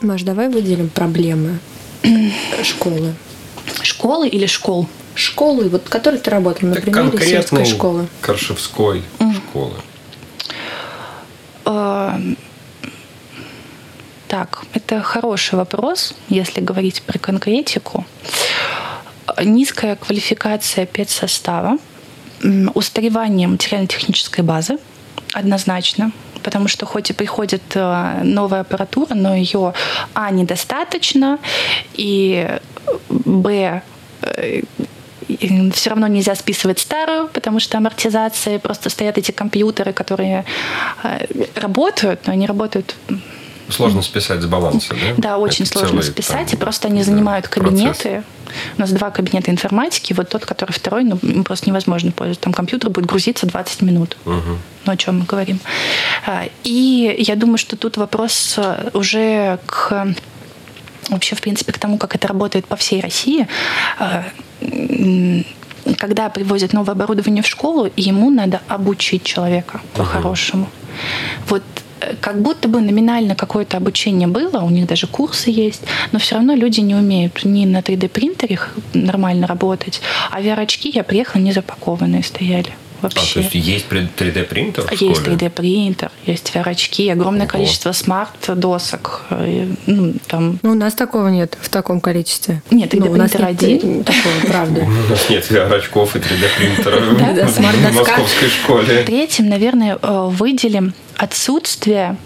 Маш, 0.01 0.24
давай 0.24 0.50
выделим 0.50 0.89
проблемы 0.89 1.60
школы. 2.63 3.13
Школы 3.84 4.27
или 4.27 4.48
школ? 4.48 4.88
Школы, 5.17 5.69
вот 5.69 5.89
которой 5.89 6.19
ты 6.19 6.29
работал, 6.29 6.69
на 6.69 6.75
примере 6.75 7.19
сельской 7.19 7.65
школы? 7.65 8.07
Каршевской 8.21 9.03
mm. 9.19 9.36
школы. 9.36 9.74
А, 11.65 12.19
так, 14.27 14.63
это 14.74 15.01
хороший 15.01 15.55
вопрос, 15.55 16.13
если 16.29 16.62
говорить 16.62 17.01
про 17.01 17.17
конкретику. 17.17 18.05
Низкая 19.43 19.95
квалификация 19.95 20.86
педсостава, 20.86 21.77
устаревание 22.74 23.47
материально-технической 23.47 24.43
базы 24.43 24.77
однозначно, 25.33 26.12
потому 26.43 26.67
что 26.67 26.86
хоть 26.86 27.09
и 27.09 27.13
приходит 27.13 27.63
э, 27.74 28.21
новая 28.24 28.62
аппаратура, 28.62 29.13
но 29.13 29.36
ее 29.36 29.74
а 30.13 30.31
недостаточно 30.31 31.39
и 31.93 32.59
б 33.09 33.81
э, 34.21 34.62
все 35.74 35.89
равно 35.89 36.07
нельзя 36.07 36.36
списывать 36.36 36.79
старую, 36.79 37.27
потому 37.27 37.60
что 37.60 37.77
амортизация, 37.77 38.60
просто 38.60 38.89
стоят 38.89 39.17
эти 39.17 39.31
компьютеры, 39.31 39.93
которые 39.93 40.46
э, 41.03 41.25
работают, 41.55 42.27
но 42.27 42.34
они 42.34 42.48
работают 42.48 42.96
Сложно 43.69 44.01
списать 44.01 44.41
с 44.41 44.46
баланса, 44.46 44.93
да? 44.93 45.13
Да, 45.17 45.38
очень 45.38 45.65
Это 45.65 45.79
сложно 45.79 46.01
списать, 46.01 46.51
там, 46.51 46.57
и 46.57 46.62
просто 46.62 46.88
они 46.88 47.00
да, 47.00 47.03
занимают 47.03 47.48
кабинеты. 47.50 47.93
Процесс. 47.93 48.24
У 48.77 48.81
нас 48.81 48.91
два 48.91 49.12
кабинета 49.12 49.51
информатики, 49.51 50.13
вот 50.13 50.29
тот, 50.29 50.46
который 50.46 50.72
второй, 50.72 51.03
ну, 51.03 51.17
просто 51.43 51.69
невозможно 51.69 52.12
пользоваться. 52.12 52.43
Там 52.43 52.53
компьютер 52.53 52.89
будет 52.89 53.07
грузиться 53.07 53.46
20 53.46 53.81
минут. 53.81 54.15
Угу. 54.25 54.57
Ну, 54.86 54.91
о 54.91 54.96
чем 54.96 55.19
мы 55.19 55.25
говорим. 55.25 55.60
А, 56.25 56.46
и 56.63 57.15
я 57.19 57.36
думаю, 57.36 57.57
что 57.57 57.75
тут 57.75 57.98
вопрос 57.98 58.55
э, 58.57 58.89
уже 58.93 59.60
к 59.65 60.15
вообще, 61.10 61.36
в 61.36 61.41
принципе, 61.41 61.72
к 61.74 61.77
тому, 61.77 61.98
как 61.98 62.15
это 62.15 62.27
работает 62.27 62.67
по 62.67 62.75
всей 62.75 63.01
России, 63.01 63.48
э, 64.00 64.24
когда 65.97 66.29
привозят 66.29 66.74
новое 66.74 66.93
оборудование 66.93 67.43
в 67.43 67.47
школу, 67.47 67.89
ему 67.95 68.29
надо 68.29 68.62
обучить 68.67 69.24
человека 69.24 69.81
по-хорошему. 69.93 70.67
Вот 71.47 71.63
э, 72.01 72.15
как 72.19 72.41
будто 72.41 72.67
бы 72.67 72.81
номинально 72.81 73.36
какое-то 73.36 73.77
обучение 73.77 74.27
было, 74.27 74.62
у 74.62 74.69
них 74.69 74.88
даже 74.88 75.07
курсы 75.07 75.50
есть, 75.50 75.83
но 76.12 76.19
все 76.19 76.36
равно 76.36 76.55
люди 76.55 76.81
не 76.81 76.95
умеют 76.95 77.45
ни 77.45 77.65
на 77.65 77.79
3D-принтере 77.79 78.59
нормально 78.93 79.47
работать, 79.47 80.01
а 80.31 80.41
VR-очки 80.41 80.89
я 80.89 81.03
приехала 81.03 81.41
не 81.41 81.53
запакованные 81.53 82.24
стояли 82.24 82.74
вообще. 83.01 83.20
А, 83.20 83.34
то 83.34 83.39
есть 83.39 83.56
есть 83.56 83.86
3D-принтер 83.89 84.84
в 84.84 84.92
Есть 84.92 85.22
3D-принтер, 85.22 86.12
есть 86.25 86.51
VR-очки, 86.54 87.10
огромное 87.10 87.44
Ого. 87.44 87.51
количество 87.51 87.92
смарт-досок. 87.92 89.25
Э, 89.30 89.68
ну, 89.86 90.13
там... 90.27 90.60
ну, 90.62 90.72
у 90.72 90.75
нас 90.75 90.94
такого 90.94 91.27
нет 91.30 91.58
в 91.62 91.70
таком 91.70 92.01
количестве. 92.01 92.62
Нет, 92.72 92.94
3D-принтер 92.94 93.42
ну, 93.42 93.48
один. 93.48 94.04
Такого, 94.04 94.34
правда. 94.48 94.82
У 95.08 95.10
нас 95.10 95.30
нет 95.30 95.50
VR-очков 95.50 96.16
и 96.16 96.20
3D-принтера 96.20 97.00
в 97.48 97.96
московской 97.96 98.50
школе. 98.50 99.04
Третьим, 99.04 99.50
наверное, 99.50 99.98
э, 100.01 100.27
выделим 100.30 100.94
отсутствие 101.18 102.18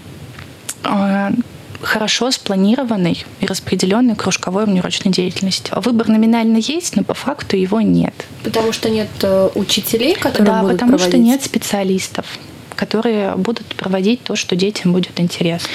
хорошо 1.81 2.31
спланированной 2.31 3.25
и 3.39 3.45
распределенной 3.45 4.15
кружковой 4.15 4.65
внеурочной 4.65 5.11
деятельности. 5.11 5.71
Выбор 5.75 6.07
номинально 6.07 6.57
есть, 6.57 6.95
но 6.95 7.03
по 7.03 7.13
факту 7.13 7.57
его 7.57 7.81
нет. 7.81 8.13
Потому 8.43 8.71
что 8.71 8.89
нет 8.89 9.09
э, 9.21 9.49
учителей, 9.55 10.15
которые 10.15 10.45
да, 10.45 10.61
будут 10.61 10.75
потому 10.75 10.91
проводить? 10.97 11.09
что 11.09 11.17
нет 11.17 11.43
специалистов 11.43 12.25
которые 12.73 13.35
будут 13.35 13.67
проводить 13.75 14.23
то, 14.23 14.35
что 14.35 14.55
детям 14.55 14.91
будет 14.91 15.19
интересно. 15.19 15.69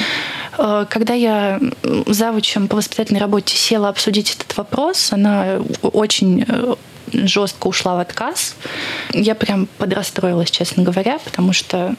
Э, 0.59 0.87
когда 0.91 1.15
я 1.15 1.61
завучем 2.07 2.67
по 2.67 2.77
воспитательной 2.77 3.21
работе 3.21 3.57
села 3.57 3.89
обсудить 3.89 4.35
этот 4.35 4.57
вопрос, 4.57 5.13
она 5.13 5.61
очень 5.83 6.45
э, 6.49 6.75
жестко 7.13 7.69
ушла 7.69 7.95
в 7.97 8.01
отказ. 8.01 8.57
Я 9.13 9.35
прям 9.35 9.69
подрастроилась, 9.79 10.51
честно 10.51 10.83
говоря, 10.83 11.19
потому 11.25 11.53
что 11.53 11.95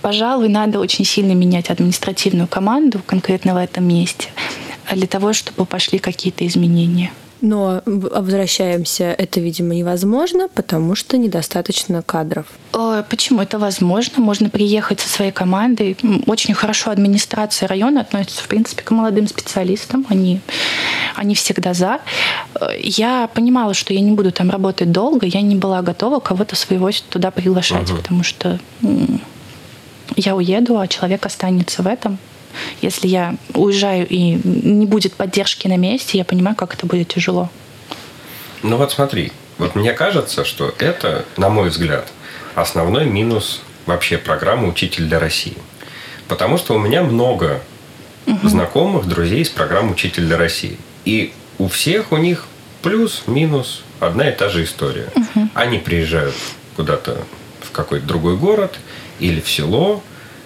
пожалуй, 0.00 0.48
надо 0.48 0.80
очень 0.80 1.04
сильно 1.04 1.32
менять 1.32 1.70
административную 1.70 2.48
команду 2.48 3.00
конкретно 3.06 3.54
в 3.54 3.56
этом 3.58 3.86
месте 3.86 4.28
для 4.92 5.06
того, 5.06 5.32
чтобы 5.32 5.64
пошли 5.66 5.98
какие-то 5.98 6.46
изменения. 6.46 7.10
Но 7.40 7.82
возвращаемся, 7.84 9.04
это, 9.04 9.38
видимо, 9.38 9.74
невозможно, 9.74 10.48
потому 10.48 10.94
что 10.94 11.18
недостаточно 11.18 12.00
кадров. 12.00 12.46
Почему 13.10 13.42
это 13.42 13.58
возможно? 13.58 14.22
Можно 14.22 14.48
приехать 14.48 15.00
со 15.00 15.08
своей 15.10 15.30
командой. 15.30 15.94
Очень 16.26 16.54
хорошо 16.54 16.90
администрация 16.90 17.68
района 17.68 18.00
относится, 18.00 18.42
в 18.42 18.48
принципе, 18.48 18.82
к 18.82 18.90
молодым 18.92 19.28
специалистам. 19.28 20.06
Они, 20.08 20.40
они 21.16 21.34
всегда 21.34 21.74
за. 21.74 22.00
Я 22.78 23.28
понимала, 23.34 23.74
что 23.74 23.92
я 23.92 24.00
не 24.00 24.12
буду 24.12 24.32
там 24.32 24.48
работать 24.48 24.90
долго. 24.90 25.26
Я 25.26 25.42
не 25.42 25.54
была 25.56 25.82
готова 25.82 26.20
кого-то 26.20 26.56
своего 26.56 26.88
туда 27.10 27.30
приглашать, 27.30 27.90
uh 27.90 27.96
потому 27.96 28.22
что 28.22 28.58
я 30.16 30.34
уеду, 30.34 30.78
а 30.78 30.88
человек 30.88 31.26
останется 31.26 31.82
в 31.82 31.86
этом. 31.86 32.18
Если 32.82 33.08
я 33.08 33.36
уезжаю 33.54 34.06
и 34.08 34.40
не 34.44 34.86
будет 34.86 35.14
поддержки 35.14 35.66
на 35.66 35.76
месте, 35.76 36.18
я 36.18 36.24
понимаю, 36.24 36.56
как 36.56 36.74
это 36.74 36.86
будет 36.86 37.08
тяжело. 37.08 37.50
Ну 38.62 38.76
вот 38.76 38.92
смотри, 38.92 39.32
вот 39.58 39.74
мне 39.74 39.92
кажется, 39.92 40.44
что 40.44 40.74
это, 40.78 41.24
на 41.36 41.48
мой 41.48 41.68
взгляд, 41.68 42.08
основной 42.54 43.06
минус 43.06 43.60
вообще 43.86 44.18
программы 44.18 44.68
«Учитель 44.68 45.06
для 45.06 45.18
России». 45.18 45.56
Потому 46.28 46.56
что 46.56 46.74
у 46.74 46.78
меня 46.78 47.02
много 47.02 47.60
угу. 48.26 48.48
знакомых, 48.48 49.06
друзей 49.06 49.42
из 49.42 49.50
программы 49.50 49.92
«Учитель 49.92 50.26
для 50.26 50.38
России». 50.38 50.78
И 51.04 51.32
у 51.58 51.68
всех 51.68 52.12
у 52.12 52.16
них 52.16 52.46
плюс-минус 52.82 53.82
одна 54.00 54.28
и 54.28 54.34
та 54.34 54.48
же 54.48 54.64
история. 54.64 55.08
Угу. 55.14 55.48
Они 55.54 55.78
приезжают 55.78 56.34
куда-то 56.76 57.24
в 57.60 57.70
какой-то 57.70 58.06
другой 58.06 58.36
город 58.36 58.78
или 59.24 59.40
в 59.40 59.48
село, 59.48 60.02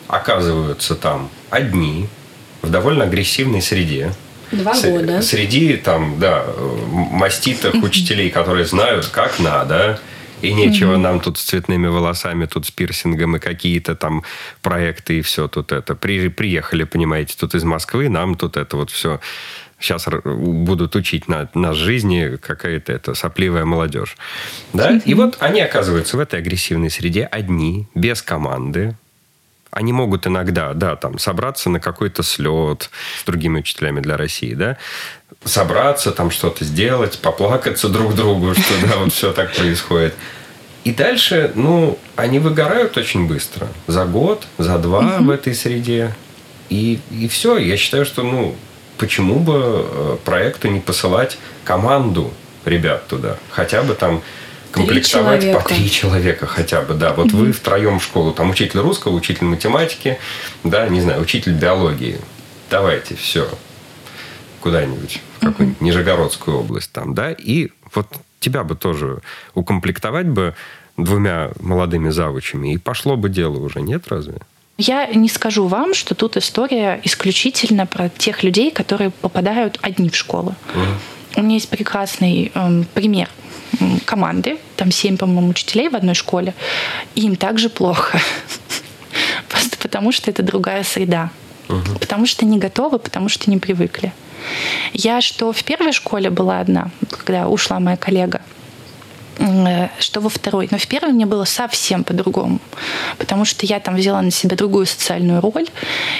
оказываются 0.06 0.94
там 0.94 1.30
одни, 1.50 2.08
в 2.62 2.70
довольно 2.70 3.04
агрессивной 3.04 3.60
среде. 3.60 4.12
Два 4.52 4.74
С- 4.74 4.84
года. 4.84 5.20
Среди 5.22 5.76
там, 5.76 6.18
да, 6.18 6.44
маститых 6.92 7.74
учителей, 7.82 8.30
которые 8.30 8.64
знают, 8.64 9.06
как 9.06 9.40
надо, 9.40 10.00
и 10.40 10.52
нечего 10.54 10.94
mm 10.94 10.98
нам 10.98 11.20
тут 11.20 11.38
с 11.38 11.42
цветными 11.42 11.88
волосами, 11.88 12.46
тут 12.46 12.66
с 12.66 12.70
пирсингом 12.70 13.36
и 13.36 13.38
какие-то 13.40 13.96
там 13.96 14.22
проекты 14.62 15.18
и 15.18 15.22
все 15.22 15.48
тут 15.48 15.72
это. 15.72 15.96
При, 15.96 16.28
приехали, 16.28 16.84
понимаете, 16.84 17.34
тут 17.38 17.54
из 17.54 17.64
Москвы, 17.64 18.08
нам 18.08 18.36
тут 18.36 18.56
это 18.56 18.76
вот 18.76 18.90
все 18.90 19.18
сейчас 19.78 20.06
будут 20.24 20.96
учить 20.96 21.28
на, 21.28 21.48
нас 21.54 21.76
жизни 21.76 22.36
какая-то 22.36 22.92
это 22.92 23.14
сопливая 23.14 23.64
молодежь. 23.64 24.16
Да? 24.72 25.00
И 25.04 25.14
вот 25.14 25.36
они 25.40 25.60
оказываются 25.60 26.16
в 26.16 26.20
этой 26.20 26.40
агрессивной 26.40 26.90
среде 26.90 27.24
одни, 27.24 27.88
без 27.94 28.22
команды, 28.22 28.96
они 29.70 29.92
могут 29.92 30.26
иногда, 30.26 30.72
да, 30.72 30.96
там, 30.96 31.18
собраться 31.18 31.68
на 31.70 31.78
какой-то 31.78 32.22
слет 32.22 32.90
с 33.20 33.24
другими 33.24 33.58
учителями 33.58 34.00
для 34.00 34.16
России, 34.16 34.54
да, 34.54 34.78
собраться, 35.44 36.10
там, 36.10 36.30
что-то 36.30 36.64
сделать, 36.64 37.18
поплакаться 37.18 37.88
друг 37.88 38.14
другу, 38.14 38.54
что, 38.54 38.86
да, 38.86 38.96
вот 38.96 39.12
все 39.12 39.32
так 39.32 39.54
происходит. 39.54 40.14
И 40.84 40.92
дальше, 40.92 41.52
ну, 41.54 41.98
они 42.16 42.38
выгорают 42.38 42.96
очень 42.96 43.28
быстро. 43.28 43.68
За 43.86 44.06
год, 44.06 44.46
за 44.56 44.78
два 44.78 45.18
в 45.18 45.28
этой 45.28 45.54
среде. 45.54 46.14
И, 46.70 46.98
и 47.10 47.28
все. 47.28 47.58
Я 47.58 47.76
считаю, 47.76 48.06
что, 48.06 48.22
ну, 48.22 48.56
почему 48.98 49.38
бы 49.38 49.54
э, 49.56 50.16
проекту 50.24 50.68
не 50.68 50.80
посылать 50.80 51.38
команду 51.64 52.32
ребят 52.64 53.06
туда? 53.06 53.38
Хотя 53.50 53.82
бы 53.82 53.94
там 53.94 54.22
комплектовать 54.70 55.40
три 55.40 55.54
по 55.54 55.60
три 55.60 55.90
человека 55.90 56.46
хотя 56.46 56.82
бы, 56.82 56.94
да. 56.94 57.12
Вот 57.12 57.32
вы 57.32 57.52
втроем 57.52 57.98
в 57.98 58.04
школу, 58.04 58.32
там 58.32 58.50
учитель 58.50 58.80
русского, 58.80 59.14
учитель 59.14 59.44
математики, 59.44 60.18
да, 60.64 60.88
не 60.88 61.00
знаю, 61.00 61.22
учитель 61.22 61.54
биологии. 61.54 62.18
Давайте, 62.70 63.14
все, 63.14 63.48
куда-нибудь, 64.60 65.22
в 65.38 65.46
какую-нибудь. 65.46 65.80
Нижегородскую 65.80 66.58
область 66.58 66.92
там, 66.92 67.14
да, 67.14 67.32
и 67.32 67.70
вот 67.94 68.08
тебя 68.40 68.62
бы 68.64 68.76
тоже 68.76 69.20
укомплектовать 69.54 70.26
бы 70.26 70.54
двумя 70.96 71.52
молодыми 71.60 72.10
завучами, 72.10 72.74
и 72.74 72.78
пошло 72.78 73.16
бы 73.16 73.28
дело 73.28 73.58
уже, 73.58 73.80
нет 73.80 74.08
разве? 74.08 74.40
Я 74.78 75.06
не 75.06 75.28
скажу 75.28 75.66
вам, 75.66 75.92
что 75.92 76.14
тут 76.14 76.36
история 76.36 77.00
исключительно 77.02 77.84
про 77.84 78.08
тех 78.08 78.44
людей, 78.44 78.70
которые 78.70 79.10
попадают 79.10 79.78
одни 79.82 80.08
в 80.08 80.16
школу. 80.16 80.54
У 81.36 81.42
меня 81.42 81.54
есть 81.54 81.68
прекрасный 81.68 82.52
э, 82.54 82.82
пример 82.94 83.28
команды, 84.04 84.58
там 84.76 84.90
семь, 84.90 85.16
по-моему, 85.16 85.48
учителей 85.48 85.88
в 85.88 85.96
одной 85.96 86.14
школе, 86.14 86.54
и 87.14 87.22
им 87.22 87.36
также 87.36 87.68
плохо. 87.68 88.20
Просто 89.48 89.76
потому, 89.78 90.12
что 90.12 90.30
это 90.30 90.42
другая 90.42 90.84
среда. 90.84 91.30
Угу. 91.68 91.98
Потому 92.00 92.26
что 92.26 92.44
не 92.44 92.58
готовы, 92.58 92.98
потому 92.98 93.28
что 93.28 93.50
не 93.50 93.58
привыкли. 93.58 94.12
Я 94.92 95.20
что 95.20 95.52
в 95.52 95.62
первой 95.64 95.92
школе 95.92 96.30
была 96.30 96.60
одна, 96.60 96.90
когда 97.10 97.48
ушла 97.48 97.78
моя 97.80 97.96
коллега, 97.96 98.40
что 100.00 100.20
во 100.20 100.28
второй. 100.28 100.68
Но 100.70 100.78
в 100.78 100.86
первой 100.86 101.12
мне 101.12 101.26
было 101.26 101.44
совсем 101.44 102.04
по-другому, 102.04 102.60
потому 103.18 103.44
что 103.44 103.66
я 103.66 103.80
там 103.80 103.96
взяла 103.96 104.20
на 104.22 104.30
себя 104.30 104.56
другую 104.56 104.86
социальную 104.86 105.40
роль. 105.40 105.66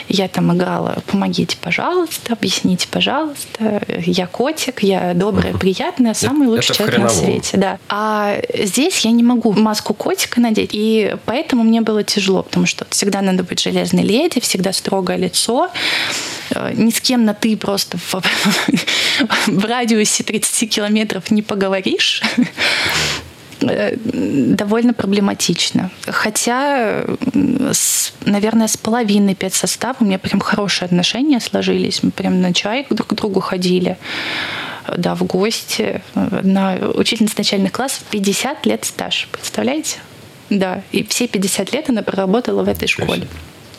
Я 0.09 0.29
там 0.29 0.55
играла 0.57 1.03
«помогите, 1.07 1.57
пожалуйста», 1.61 2.35
«объясните, 2.35 2.87
пожалуйста», 2.91 3.83
«я 3.89 4.27
котик», 4.27 4.83
«я 4.83 5.15
добрая, 5.15 5.55
приятная», 5.55 6.15
самый 6.15 6.47
это, 6.47 6.51
лучший 6.51 6.75
это 6.75 6.79
человек 6.79 6.99
на 6.99 7.09
свете. 7.09 7.57
Да. 7.57 7.79
А 7.89 8.37
здесь 8.55 8.99
я 9.01 9.11
не 9.11 9.23
могу 9.23 9.53
маску 9.53 9.95
котика 9.95 10.41
надеть, 10.41 10.71
и 10.73 11.17
поэтому 11.25 11.65
мне 11.65 11.81
было 11.81 12.05
тяжело, 12.05 12.43
потому 12.43 12.67
что 12.67 12.87
всегда 12.91 13.21
надо 13.21 13.43
быть 13.43 13.61
железной 13.61 14.05
леди, 14.05 14.41
всегда 14.41 14.73
строгое 14.73 15.17
лицо, 15.17 15.71
э, 16.51 16.73
ни 16.75 16.91
с 16.91 17.01
кем 17.01 17.25
на 17.25 17.35
«ты» 17.35 17.57
просто 17.57 17.99
в, 17.99 18.15
в 19.47 19.65
радиусе 19.65 20.23
30 20.23 20.73
километров 20.73 21.31
не 21.31 21.43
поговоришь. 21.43 22.23
Э, 23.61 23.97
довольно 23.97 24.95
проблематично. 24.95 25.91
Хотя, 26.07 27.05
с, 27.73 28.13
наверное, 28.25 28.69
с 28.69 28.77
половиной 28.77 29.35
педсостава 29.35 29.97
у 30.01 30.05
меня 30.05 30.19
прям 30.19 30.41
хорошие 30.41 30.87
отношения 30.87 31.41
сложились. 31.41 32.03
Мы 32.03 32.11
прям 32.11 32.41
на 32.41 32.53
чай 32.53 32.87
друг 32.91 33.09
к 33.09 33.15
другу 33.15 33.41
ходили 33.41 33.97
да, 34.97 35.15
в 35.15 35.25
гости. 35.25 36.03
На 36.15 36.77
учительница 36.95 37.35
начальных 37.39 37.73
классов 37.73 38.05
50 38.11 38.67
лет 38.67 38.85
стаж. 38.85 39.29
Представляете? 39.33 39.99
Да, 40.51 40.83
и 40.93 41.05
все 41.05 41.29
50 41.29 41.73
лет 41.73 41.91
она 41.91 42.03
проработала 42.03 42.63
в 42.63 42.69
этой 42.69 42.89
школе. 42.89 43.27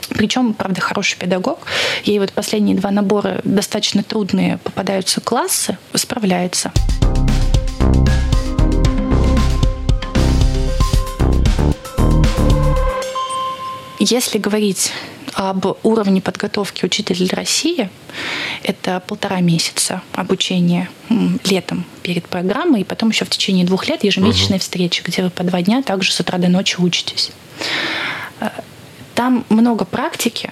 Причем, 0.09 0.53
правда, 0.53 0.81
хороший 0.81 1.17
педагог. 1.17 1.59
Ей 2.03 2.19
вот 2.19 2.31
последние 2.33 2.75
два 2.75 2.91
набора 2.91 3.41
достаточно 3.43 4.03
трудные 4.03 4.57
попадаются 4.57 5.21
классы, 5.21 5.77
справляется. 5.93 6.71
Если 13.99 14.38
говорить 14.38 14.93
об 15.33 15.65
уровне 15.83 16.21
подготовки 16.21 16.85
учителя 16.85 17.17
для 17.17 17.35
России, 17.35 17.89
это 18.63 19.01
полтора 19.05 19.41
месяца 19.41 20.01
обучения 20.13 20.89
летом 21.43 21.85
перед 22.01 22.27
программой, 22.27 22.81
и 22.81 22.83
потом 22.85 23.09
еще 23.09 23.25
в 23.25 23.29
течение 23.29 23.65
двух 23.65 23.88
лет 23.88 24.03
ежемесячные 24.03 24.55
угу. 24.55 24.62
встречи, 24.62 25.03
где 25.03 25.21
вы 25.21 25.29
по 25.29 25.43
два 25.43 25.62
дня 25.62 25.83
также 25.83 26.13
с 26.13 26.19
утра 26.19 26.38
до 26.38 26.47
ночи 26.47 26.77
учитесь. 26.79 27.31
Э, 28.39 28.49
там 29.15 29.45
много 29.49 29.83
практики, 29.83 30.51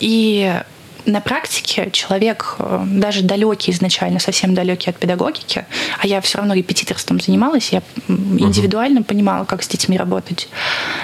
и 0.00 0.62
на 1.06 1.20
практике 1.20 1.90
человек, 1.92 2.56
э, 2.58 2.84
даже 2.86 3.22
далекий 3.22 3.72
изначально, 3.72 4.18
совсем 4.18 4.54
далекий 4.54 4.90
от 4.90 4.96
педагогики, 4.96 5.64
а 5.98 6.06
я 6.06 6.20
все 6.20 6.38
равно 6.38 6.54
репетиторством 6.54 7.20
занималась, 7.20 7.70
я 7.70 7.82
индивидуально 8.08 9.00
угу. 9.00 9.08
понимала, 9.08 9.44
как 9.44 9.62
с 9.62 9.68
детьми 9.68 9.96
работать, 9.96 10.48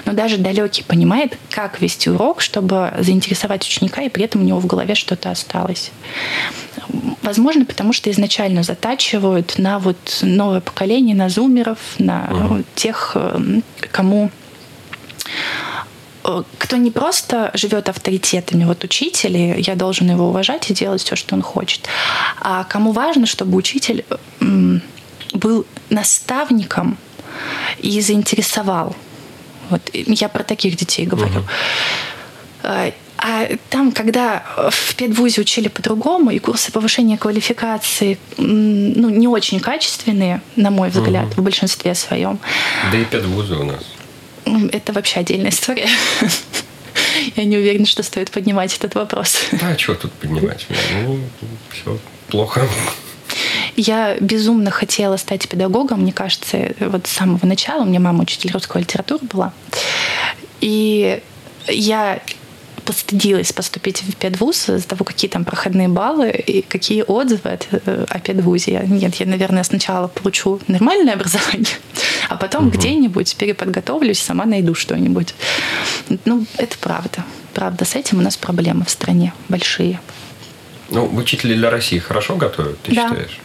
но 0.05 0.13
даже 0.13 0.37
далекий 0.37 0.83
понимает, 0.83 1.37
как 1.49 1.81
вести 1.81 2.09
урок, 2.09 2.41
чтобы 2.41 2.93
заинтересовать 2.99 3.65
ученика, 3.65 4.01
и 4.01 4.09
при 4.09 4.23
этом 4.23 4.41
у 4.41 4.43
него 4.43 4.59
в 4.59 4.65
голове 4.65 4.95
что-то 4.95 5.31
осталось. 5.31 5.91
Возможно, 7.21 7.65
потому 7.65 7.93
что 7.93 8.09
изначально 8.09 8.63
затачивают 8.63 9.57
на 9.57 9.79
вот 9.79 10.19
новое 10.21 10.61
поколение, 10.61 11.15
на 11.15 11.29
зумеров, 11.29 11.79
на 11.99 12.29
угу. 12.31 12.63
тех, 12.75 13.11
э, 13.15 13.61
кому 13.91 14.31
кто 16.57 16.77
не 16.77 16.91
просто 16.91 17.51
живет 17.53 17.89
авторитетами, 17.89 18.65
вот 18.65 18.83
учитель, 18.83 19.37
и 19.37 19.61
я 19.61 19.75
должен 19.75 20.09
его 20.09 20.29
уважать 20.29 20.69
и 20.69 20.73
делать 20.73 21.01
все, 21.01 21.15
что 21.15 21.35
он 21.35 21.41
хочет, 21.41 21.87
а 22.41 22.63
кому 22.63 22.91
важно, 22.91 23.25
чтобы 23.25 23.57
учитель 23.57 24.05
был 25.33 25.65
наставником 25.89 26.97
и 27.79 28.01
заинтересовал. 28.01 28.95
Вот 29.69 29.81
я 29.93 30.29
про 30.29 30.43
таких 30.43 30.75
детей 30.75 31.05
говорю. 31.05 31.39
Угу. 31.39 32.93
А 33.21 33.49
там, 33.69 33.91
когда 33.91 34.43
в 34.71 34.95
педвузе 34.95 35.41
учили 35.41 35.67
по-другому, 35.67 36.31
и 36.31 36.39
курсы 36.39 36.71
повышения 36.71 37.17
квалификации 37.17 38.17
ну, 38.37 39.09
не 39.09 39.27
очень 39.27 39.59
качественные, 39.59 40.41
на 40.55 40.71
мой 40.71 40.89
взгляд, 40.89 41.25
угу. 41.25 41.41
в 41.41 41.43
большинстве 41.43 41.95
своем. 41.95 42.39
Да 42.91 42.97
и 42.97 43.03
педвузы 43.03 43.55
у 43.55 43.65
нас. 43.65 43.83
Это 44.71 44.93
вообще 44.93 45.19
отдельная 45.19 45.51
история. 45.51 45.87
Я 47.35 47.43
не 47.43 47.57
уверена, 47.57 47.85
что 47.85 48.03
стоит 48.03 48.31
поднимать 48.31 48.75
этот 48.77 48.95
вопрос. 48.95 49.37
Да, 49.51 49.69
а 49.69 49.77
что 49.77 49.95
тут 49.95 50.11
поднимать? 50.13 50.65
Ну, 51.05 51.19
все 51.71 51.97
плохо. 52.27 52.67
Я 53.75 54.17
безумно 54.19 54.71
хотела 54.71 55.17
стать 55.17 55.47
педагогом, 55.47 56.01
мне 56.01 56.11
кажется, 56.11 56.73
вот 56.79 57.07
с 57.07 57.11
самого 57.11 57.45
начала. 57.45 57.83
У 57.83 57.85
меня 57.85 57.99
мама 57.99 58.23
учитель 58.23 58.51
русской 58.51 58.81
литературы 58.81 59.25
была. 59.25 59.53
И 60.61 61.21
я 61.67 62.21
постыдилась 62.89 63.53
поступить 63.53 64.01
в 64.01 64.15
педвуз 64.15 64.67
из-за 64.67 64.87
того, 64.87 65.05
какие 65.05 65.29
там 65.29 65.45
проходные 65.45 65.87
баллы 65.87 66.31
и 66.31 66.63
какие 66.63 67.03
отзывы 67.03 67.51
от, 67.51 67.67
э, 67.71 68.05
о 68.09 68.19
педвузе. 68.19 68.71
Я, 68.71 68.81
нет, 68.81 69.13
я, 69.15 69.27
наверное, 69.27 69.63
сначала 69.63 70.07
получу 70.07 70.59
нормальное 70.67 71.13
образование, 71.13 71.77
а 72.29 72.35
потом 72.35 72.67
угу. 72.67 72.75
где-нибудь 72.75 73.35
переподготовлюсь, 73.35 74.19
сама 74.19 74.45
найду 74.45 74.73
что-нибудь. 74.73 75.35
Ну, 76.25 76.47
это 76.57 76.79
правда. 76.79 77.23
Правда, 77.53 77.85
с 77.85 77.93
этим 77.93 78.17
у 78.17 78.21
нас 78.23 78.37
проблемы 78.37 78.85
в 78.85 78.89
стране 78.89 79.35
большие. 79.49 80.01
Ну, 80.89 81.05
учителя 81.13 81.55
для 81.55 81.69
России 81.69 81.99
хорошо 81.99 82.37
готовят, 82.37 82.81
ты 82.81 82.95
да. 82.95 83.07
считаешь? 83.07 83.39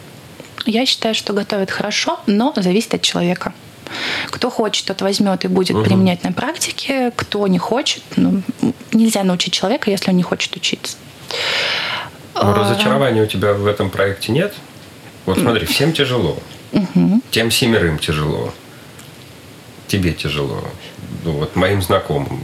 Я 0.65 0.87
считаю, 0.87 1.13
что 1.13 1.33
готовят 1.33 1.69
хорошо, 1.69 2.19
но 2.25 2.51
зависит 2.57 2.95
от 2.95 3.03
человека. 3.03 3.53
Кто 4.27 4.49
хочет, 4.49 4.85
тот 4.85 5.01
возьмет 5.01 5.45
и 5.45 5.47
будет 5.47 5.75
угу. 5.75 5.83
применять 5.83 6.23
на 6.23 6.31
практике. 6.31 7.11
Кто 7.15 7.47
не 7.47 7.57
хочет, 7.57 8.03
ну, 8.15 8.41
нельзя 8.91 9.23
научить 9.23 9.53
человека, 9.53 9.91
если 9.91 10.11
он 10.11 10.17
не 10.17 10.23
хочет 10.23 10.55
учиться. 10.55 10.97
Но 12.33 12.51
а, 12.51 12.53
разочарования 12.53 13.23
у 13.23 13.27
тебя 13.27 13.53
в 13.53 13.65
этом 13.65 13.89
проекте 13.89 14.31
нет? 14.31 14.53
Вот 15.25 15.39
смотри, 15.39 15.65
всем 15.65 15.93
тяжело. 15.93 16.37
Угу. 16.73 17.21
Тем 17.31 17.51
семерым 17.51 17.99
тяжело. 17.99 18.53
Тебе 19.87 20.13
тяжело. 20.13 20.63
Ну, 21.23 21.31
вот 21.33 21.55
моим 21.55 21.81
знакомым. 21.81 22.43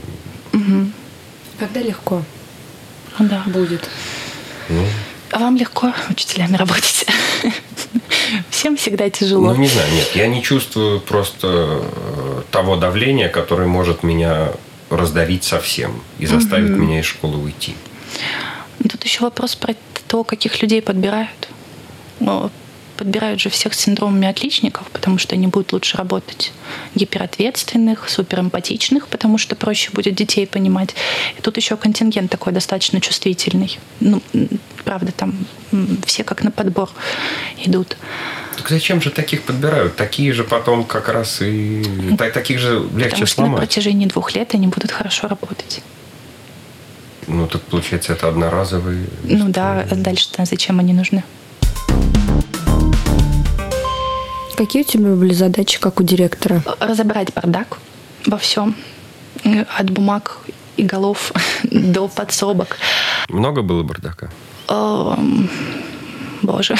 Угу. 0.52 0.90
Когда 1.58 1.80
легко 1.80 2.22
да. 3.18 3.42
будет? 3.46 3.88
Ну. 4.68 4.84
А 5.30 5.38
вам 5.38 5.56
легко 5.56 5.92
учителями 6.08 6.56
работать? 6.56 7.06
Всегда 8.92 9.08
тяжело. 9.08 9.54
Ну, 9.54 9.58
не 9.58 9.68
знаю, 9.68 9.90
нет. 9.94 10.10
Я 10.14 10.26
не 10.26 10.42
чувствую 10.42 11.00
просто 11.00 11.80
э, 11.80 12.42
того 12.50 12.76
давления, 12.76 13.30
которое 13.30 13.66
может 13.66 14.02
меня 14.02 14.52
раздавить 14.90 15.44
совсем 15.44 16.02
и 16.18 16.26
заставить 16.26 16.72
угу. 16.72 16.80
меня 16.80 17.00
из 17.00 17.06
школы 17.06 17.38
уйти. 17.38 17.74
Тут 18.82 19.02
еще 19.02 19.22
вопрос 19.22 19.54
про 19.56 19.74
то, 20.08 20.24
каких 20.24 20.60
людей 20.60 20.82
подбирают. 20.82 21.48
Ну, 23.02 23.06
подбирают 23.06 23.40
же 23.40 23.50
всех 23.50 23.74
с 23.74 23.80
синдромами 23.80 24.28
отличников, 24.28 24.86
потому 24.92 25.18
что 25.18 25.34
они 25.34 25.48
будут 25.48 25.72
лучше 25.72 25.96
работать. 25.96 26.52
Гиперответственных, 26.94 28.08
суперэмпатичных, 28.08 29.08
потому 29.08 29.38
что 29.38 29.56
проще 29.56 29.90
будет 29.90 30.14
детей 30.14 30.46
понимать. 30.46 30.94
И 31.36 31.40
тут 31.40 31.56
еще 31.56 31.76
контингент 31.76 32.30
такой 32.30 32.52
достаточно 32.52 33.00
чувствительный. 33.00 33.80
Ну, 33.98 34.22
правда, 34.84 35.10
там 35.10 35.34
все 36.06 36.22
как 36.22 36.44
на 36.44 36.52
подбор 36.52 36.90
идут. 37.64 37.96
Так 38.56 38.68
зачем 38.68 39.02
же 39.02 39.10
таких 39.10 39.42
подбирают? 39.42 39.96
Такие 39.96 40.32
же 40.32 40.44
потом 40.44 40.84
как 40.84 41.08
раз 41.08 41.42
и... 41.42 41.82
Таких 42.16 42.60
же 42.60 42.88
легче 42.94 43.10
Потому 43.10 43.26
что 43.26 43.34
сломать. 43.34 43.52
на 43.52 43.66
протяжении 43.66 44.06
двух 44.06 44.32
лет 44.36 44.54
они 44.54 44.68
будут 44.68 44.92
хорошо 44.92 45.26
работать. 45.26 45.82
Ну, 47.26 47.48
так 47.48 47.62
получается, 47.62 48.12
это 48.12 48.28
одноразовые... 48.28 49.06
Ну 49.24 49.48
да, 49.48 49.84
а 49.90 49.94
дальше-то 49.96 50.44
зачем 50.44 50.78
они 50.78 50.92
нужны? 50.92 51.24
Какие 54.56 54.82
у 54.82 54.84
тебя 54.84 55.10
были 55.10 55.32
задачи, 55.32 55.80
как 55.80 56.00
у 56.00 56.02
директора? 56.02 56.62
Разобрать 56.78 57.32
бардак 57.34 57.78
во 58.26 58.36
всем. 58.36 58.76
От 59.78 59.90
бумаг 59.90 60.38
и 60.76 60.82
голов 60.82 61.32
до 61.64 62.08
подсобок. 62.08 62.76
Много 63.28 63.62
было 63.62 63.82
бардака? 63.82 64.30
Боже. 66.42 66.76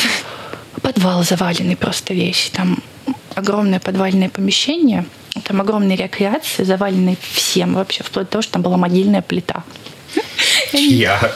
Подвал 0.83 1.23
заваленный 1.23 1.77
просто 1.77 2.15
вещи. 2.15 2.51
Там 2.51 2.79
огромное 3.35 3.81
подвальное 3.81 4.29
помещение. 4.29 5.07
Там 5.45 5.61
огромные 5.61 5.97
рекреации, 5.97 6.65
заваленные 6.65 7.17
всем 7.21 7.75
вообще, 7.75 8.03
вплоть 8.03 8.27
до 8.27 8.33
того, 8.33 8.43
что 8.43 8.53
там 8.55 8.63
была 8.63 8.77
могильная 8.77 9.23
плита. 9.23 9.65
Чья? 10.73 11.33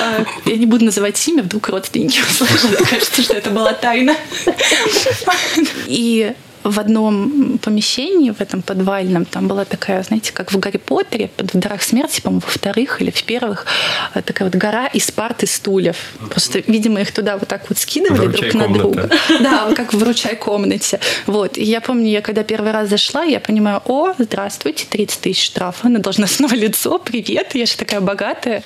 А, 0.00 0.24
я 0.44 0.56
не 0.56 0.66
буду 0.66 0.84
называть 0.84 1.26
имя, 1.28 1.42
вдруг 1.42 1.68
родственники 1.68 2.20
услышат. 2.20 2.76
Кажется, 2.88 3.22
что 3.22 3.34
это 3.34 3.50
была 3.50 3.72
тайна. 3.72 4.14
И 5.86 6.32
в 6.70 6.80
одном 6.80 7.58
помещении, 7.58 8.30
в 8.30 8.40
этом 8.40 8.62
подвальном, 8.62 9.24
там 9.24 9.46
была 9.46 9.64
такая, 9.64 10.02
знаете, 10.02 10.32
как 10.32 10.52
в 10.52 10.58
Гарри 10.58 10.78
Поттере, 10.78 11.30
в 11.38 11.56
«Дарах 11.56 11.82
смерти», 11.82 12.20
по-моему, 12.20 12.42
во 12.44 12.52
вторых 12.52 13.00
или 13.00 13.10
в 13.10 13.22
первых, 13.22 13.66
э, 14.14 14.22
такая 14.22 14.48
вот 14.48 14.56
гора 14.56 14.86
из 14.88 15.10
парт 15.10 15.42
и 15.44 15.46
стульев. 15.46 15.96
Просто, 16.30 16.62
видимо, 16.66 17.00
их 17.00 17.12
туда 17.12 17.38
вот 17.38 17.48
так 17.48 17.68
вот 17.68 17.78
скидывали 17.78 18.28
Вручай 18.28 18.50
друг 18.50 18.62
на 18.62 18.74
друга. 18.74 19.10
Да, 19.40 19.72
как 19.74 19.94
в 19.94 19.98
«Вручай 19.98 20.36
комнате». 20.36 20.98
Вот. 21.26 21.56
И 21.56 21.62
я 21.62 21.80
помню, 21.80 22.08
я 22.08 22.20
когда 22.20 22.42
первый 22.42 22.72
раз 22.72 22.88
зашла, 22.88 23.22
я 23.22 23.40
понимаю, 23.40 23.82
о, 23.84 24.14
здравствуйте, 24.18 24.86
30 24.88 25.20
тысяч 25.20 25.44
штрафа 25.46 25.88
на 25.88 26.00
должностное 26.00 26.50
лицо, 26.54 26.98
привет, 26.98 27.54
я 27.54 27.66
же 27.66 27.76
такая 27.76 28.00
богатая. 28.00 28.62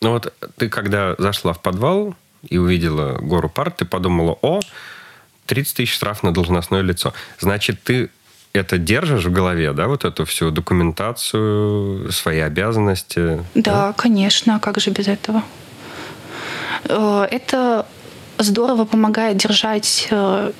Ну 0.00 0.10
вот 0.10 0.32
ты 0.56 0.68
когда 0.68 1.14
зашла 1.18 1.52
в 1.52 1.62
подвал 1.62 2.14
и 2.48 2.58
увидела 2.58 3.18
гору 3.20 3.48
парт, 3.48 3.76
ты 3.76 3.84
подумала, 3.84 4.36
о, 4.42 4.60
30 5.46 5.76
тысяч 5.76 5.92
штраф 5.94 6.22
на 6.22 6.32
должностное 6.32 6.82
лицо. 6.82 7.12
Значит, 7.38 7.82
ты 7.82 8.10
это 8.52 8.78
держишь 8.78 9.24
в 9.24 9.32
голове, 9.32 9.72
да, 9.72 9.88
вот 9.88 10.04
эту 10.04 10.24
всю 10.24 10.50
документацию, 10.50 12.10
свои 12.12 12.38
обязанности? 12.38 13.44
Да, 13.54 13.88
да? 13.88 13.92
конечно, 13.96 14.56
а 14.56 14.58
как 14.60 14.80
же 14.80 14.90
без 14.90 15.08
этого? 15.08 15.42
Э, 16.84 17.26
это 17.30 17.86
здорово 18.38 18.84
помогает 18.84 19.36
держать 19.36 20.08
э, 20.10 20.52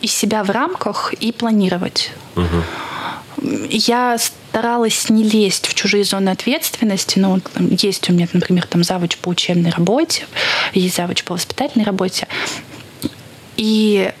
из 0.00 0.12
себя 0.12 0.44
в 0.44 0.50
рамках 0.50 1.14
и 1.14 1.32
планировать. 1.32 2.12
Угу. 2.36 3.66
Я 3.70 4.18
старалась 4.18 5.08
не 5.10 5.22
лезть 5.22 5.66
в 5.66 5.74
чужие 5.74 6.04
зоны 6.04 6.30
ответственности. 6.30 7.18
Ну, 7.18 7.40
есть 7.58 8.08
у 8.08 8.12
меня, 8.12 8.28
например, 8.32 8.66
там 8.66 8.82
завуч 8.82 9.16
по 9.18 9.28
учебной 9.28 9.70
работе, 9.70 10.26
есть 10.72 10.96
завуч 10.96 11.24
по 11.24 11.34
воспитательной 11.34 11.84
работе. 11.84 12.26
И 13.56 14.12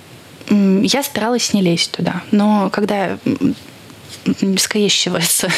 я 0.48 1.02
старалась 1.02 1.52
не 1.52 1.62
лезть 1.62 1.90
туда. 1.90 2.22
Но 2.30 2.70
когда 2.70 3.18
скрещивается 4.58 5.48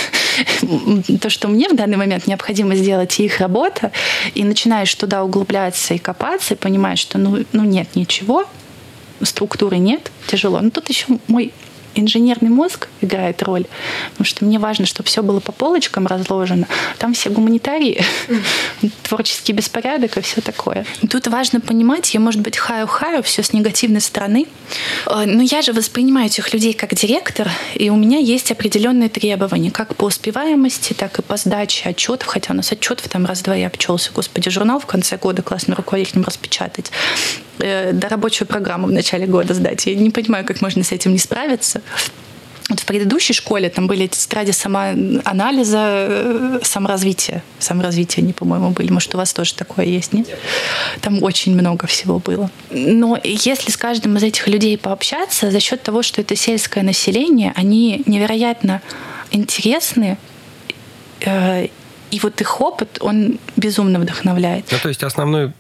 то, 1.21 1.31
что 1.31 1.49
мне 1.49 1.69
в 1.69 1.77
данный 1.77 1.97
момент 1.97 2.27
необходимо 2.27 2.75
сделать, 2.75 3.19
и 3.19 3.25
их 3.25 3.41
работа, 3.41 3.93
и 4.35 4.45
начинаешь 4.45 4.95
туда 4.95 5.25
углубляться 5.25 5.95
и 5.95 5.99
копаться, 5.99 6.55
и 6.55 6.57
понимаешь, 6.57 6.99
что 6.99 7.19
ну, 7.19 7.45
ну 7.53 7.65
нет 7.65 7.89
ничего, 7.95 8.45
структуры 9.23 9.79
нет, 9.79 10.11
тяжело. 10.27 10.61
Но 10.61 10.71
тут 10.71 10.89
еще 10.89 11.07
мой 11.27 11.53
инженерный 12.01 12.51
мозг 12.51 12.89
играет 13.01 13.43
роль, 13.43 13.67
потому 14.11 14.27
что 14.27 14.45
мне 14.45 14.59
важно, 14.59 14.87
чтобы 14.87 15.09
все 15.09 15.23
было 15.23 15.41
по 15.41 15.53
полочкам 15.53 16.07
разложено. 16.07 16.67
Там 16.99 17.15
все 17.15 17.31
гуманитарии, 17.31 18.03
творческий 19.03 19.53
беспорядок 19.53 20.17
и 20.17 20.21
все 20.21 20.41
такое. 20.41 20.87
Тут 21.11 21.27
важно 21.29 21.61
понимать, 21.61 22.13
я, 22.15 22.21
может 22.21 22.41
быть, 22.41 22.57
хаю-хаю, 22.57 23.23
все 23.23 23.43
с 23.43 23.53
негативной 23.53 24.01
стороны, 24.01 24.47
э, 25.07 25.25
но 25.27 25.43
я 25.43 25.63
же 25.63 25.73
воспринимаю 25.73 26.27
этих 26.27 26.53
людей 26.53 26.73
как 26.73 26.95
директор, 26.95 27.51
и 27.75 27.91
у 27.91 27.97
меня 27.97 28.19
есть 28.19 28.51
определенные 28.51 29.09
требования, 29.09 29.71
как 29.71 29.97
по 29.97 30.05
успеваемости, 30.05 30.93
так 30.93 31.19
и 31.19 31.23
по 31.23 31.37
сдаче 31.37 31.89
отчетов, 31.89 32.29
хотя 32.29 32.53
у 32.53 32.57
нас 32.57 32.73
отчетов 32.73 33.09
там 33.09 33.27
раз-два 33.27 33.55
я 33.55 33.67
обчелся, 33.67 34.11
господи, 34.15 34.51
журнал 34.51 34.81
в 34.81 34.87
конце 34.87 35.17
года 35.17 35.43
классным 35.43 35.77
руководителем 35.77 36.25
распечатать. 36.25 36.91
Э, 37.61 37.99
рабочую 38.09 38.47
программу 38.47 38.87
в 38.87 38.93
начале 38.93 39.27
года 39.27 39.55
сдать. 39.55 39.87
Я 39.87 39.95
не 39.95 40.11
понимаю, 40.11 40.45
как 40.45 40.61
можно 40.61 40.85
с 40.85 40.93
этим 40.93 41.13
не 41.13 41.19
справиться. 41.19 41.83
Вот 42.69 42.81
в 42.81 42.85
предыдущей 42.85 43.33
школе 43.33 43.71
там 43.71 43.87
были 43.87 44.07
тетради 44.07 44.51
самоанализа, 44.51 45.79
э, 45.81 46.61
саморазвития. 46.63 47.43
Саморазвития 47.59 48.23
они, 48.23 48.33
по-моему, 48.33 48.71
были. 48.71 48.93
Может, 48.93 49.15
у 49.15 49.19
вас 49.19 49.33
тоже 49.33 49.55
такое 49.55 49.87
есть, 49.87 50.13
нет? 50.13 50.29
Там 51.01 51.23
очень 51.23 51.55
много 51.55 51.87
всего 51.87 52.19
было. 52.19 52.51
Но 52.71 53.19
если 53.25 53.71
с 53.71 53.77
каждым 53.77 54.19
из 54.19 54.23
этих 54.23 54.47
людей 54.49 54.77
пообщаться, 54.77 55.51
за 55.51 55.61
счет 55.61 55.83
того, 55.83 56.03
что 56.03 56.21
это 56.21 56.37
сельское 56.37 56.83
население, 56.83 57.53
они 57.57 58.03
невероятно 58.07 58.83
интересны, 59.31 60.19
э, 61.21 61.69
и 62.11 62.21
вот 62.21 62.41
их 62.41 62.61
опыт, 62.61 62.99
он 63.01 63.39
безумно 63.57 63.99
вдохновляет. 63.99 64.67
Ну, 64.71 64.79
то 64.83 64.89
есть 64.89 65.03
основной 65.03 65.53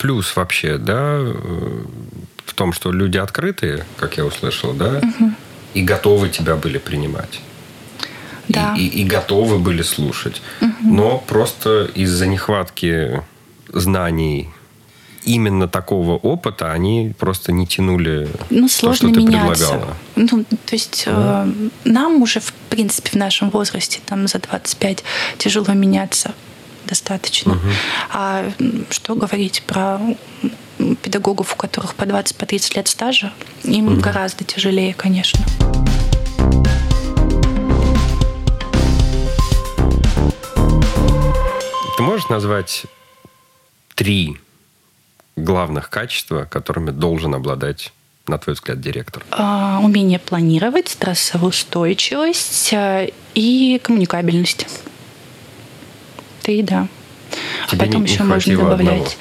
плюс 0.00 0.34
вообще, 0.34 0.78
да, 0.78 1.18
э, 1.18 1.84
в 2.46 2.54
том, 2.54 2.72
что 2.72 2.90
люди 2.90 3.18
открытые, 3.18 3.84
как 3.98 4.16
я 4.16 4.24
услышал, 4.24 4.72
да, 4.72 4.98
угу. 4.98 5.32
и 5.74 5.82
готовы 5.82 6.30
тебя 6.30 6.56
были 6.56 6.78
принимать. 6.78 7.40
Да. 8.48 8.74
И, 8.76 8.86
и, 8.86 9.02
и 9.02 9.04
готовы 9.04 9.58
были 9.58 9.82
слушать. 9.82 10.40
Угу. 10.62 10.70
Но 10.82 11.18
просто 11.18 11.84
из-за 11.94 12.26
нехватки 12.26 13.22
знаний 13.68 14.48
именно 15.24 15.68
такого 15.68 16.12
опыта 16.16 16.72
они 16.72 17.14
просто 17.18 17.52
не 17.52 17.66
тянули 17.66 18.26
ну, 18.48 18.68
сложно 18.68 19.08
то, 19.08 19.14
что 19.14 19.20
ты 19.20 19.26
меняться. 19.26 19.68
предлагала. 19.68 19.96
Ну, 20.16 20.44
то 20.44 20.72
есть 20.72 21.02
да. 21.04 21.46
э, 21.46 21.68
нам 21.84 22.22
уже, 22.22 22.40
в 22.40 22.54
принципе, 22.70 23.10
в 23.10 23.16
нашем 23.16 23.50
возрасте, 23.50 24.00
там 24.06 24.26
за 24.26 24.38
25, 24.38 25.04
тяжело 25.36 25.74
меняться 25.74 26.32
достаточно. 26.90 27.52
Угу. 27.52 27.68
А 28.12 28.52
что 28.90 29.14
говорить 29.14 29.62
про 29.66 29.98
педагогов, 31.02 31.54
у 31.54 31.56
которых 31.56 31.94
по 31.94 32.02
20-30 32.02 32.36
по 32.36 32.46
30 32.46 32.76
лет 32.76 32.88
стажа, 32.88 33.32
им 33.62 33.86
угу. 33.86 34.00
гораздо 34.00 34.44
тяжелее, 34.44 34.92
конечно. 34.92 35.42
Ты 41.96 42.02
можешь 42.02 42.28
назвать 42.28 42.86
три 43.94 44.38
главных 45.36 45.90
качества, 45.90 46.44
которыми 46.44 46.90
должен 46.90 47.34
обладать 47.34 47.92
на 48.26 48.38
твой 48.38 48.54
взгляд, 48.54 48.80
директор? 48.80 49.24
А, 49.32 49.80
умение 49.82 50.18
планировать, 50.18 50.88
стрессовая 50.88 51.48
устойчивость 51.48 52.72
а, 52.72 53.06
и 53.34 53.80
коммуникабельность. 53.82 54.66
Ты 56.50 56.64
да. 56.64 56.88
А 57.64 57.68
Тебе 57.68 57.82
а 57.82 57.86
потом 57.86 58.02
не, 58.02 58.10
еще 58.10 58.24
не 58.24 58.28
можно 58.28 58.56
добавлять. 58.56 59.16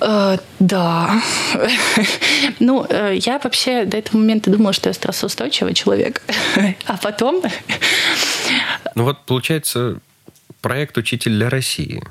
Uh, 0.00 0.40
да. 0.58 1.22
ну, 2.58 2.84
uh, 2.84 3.16
я 3.16 3.38
вообще 3.38 3.84
до 3.84 3.98
этого 3.98 4.18
момента 4.18 4.50
думала, 4.50 4.72
что 4.72 4.88
я 4.88 4.94
стрессоустойчивый 4.94 5.74
человек. 5.74 6.22
а 6.86 6.96
потом... 6.96 7.42
ну 8.96 9.04
вот, 9.04 9.26
получается, 9.26 10.00
проект 10.60 10.98
«Учитель 10.98 11.32
для 11.32 11.50
России» 11.50 12.02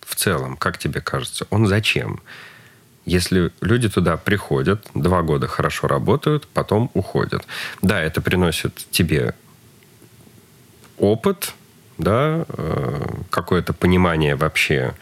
в 0.00 0.14
целом, 0.14 0.56
как 0.56 0.78
тебе 0.78 1.00
кажется, 1.00 1.46
он 1.50 1.66
зачем? 1.66 2.20
Если 3.06 3.50
люди 3.60 3.88
туда 3.88 4.16
приходят, 4.16 4.86
два 4.94 5.22
года 5.22 5.48
хорошо 5.48 5.88
работают, 5.88 6.46
потом 6.46 6.90
уходят. 6.94 7.44
Да, 7.82 8.00
это 8.00 8.20
приносит 8.20 8.74
тебе 8.92 9.34
опыт, 10.98 11.54
да, 12.02 12.44
э, 12.48 13.06
какое-то 13.30 13.72
понимание 13.72 14.34
вообще, 14.36 14.94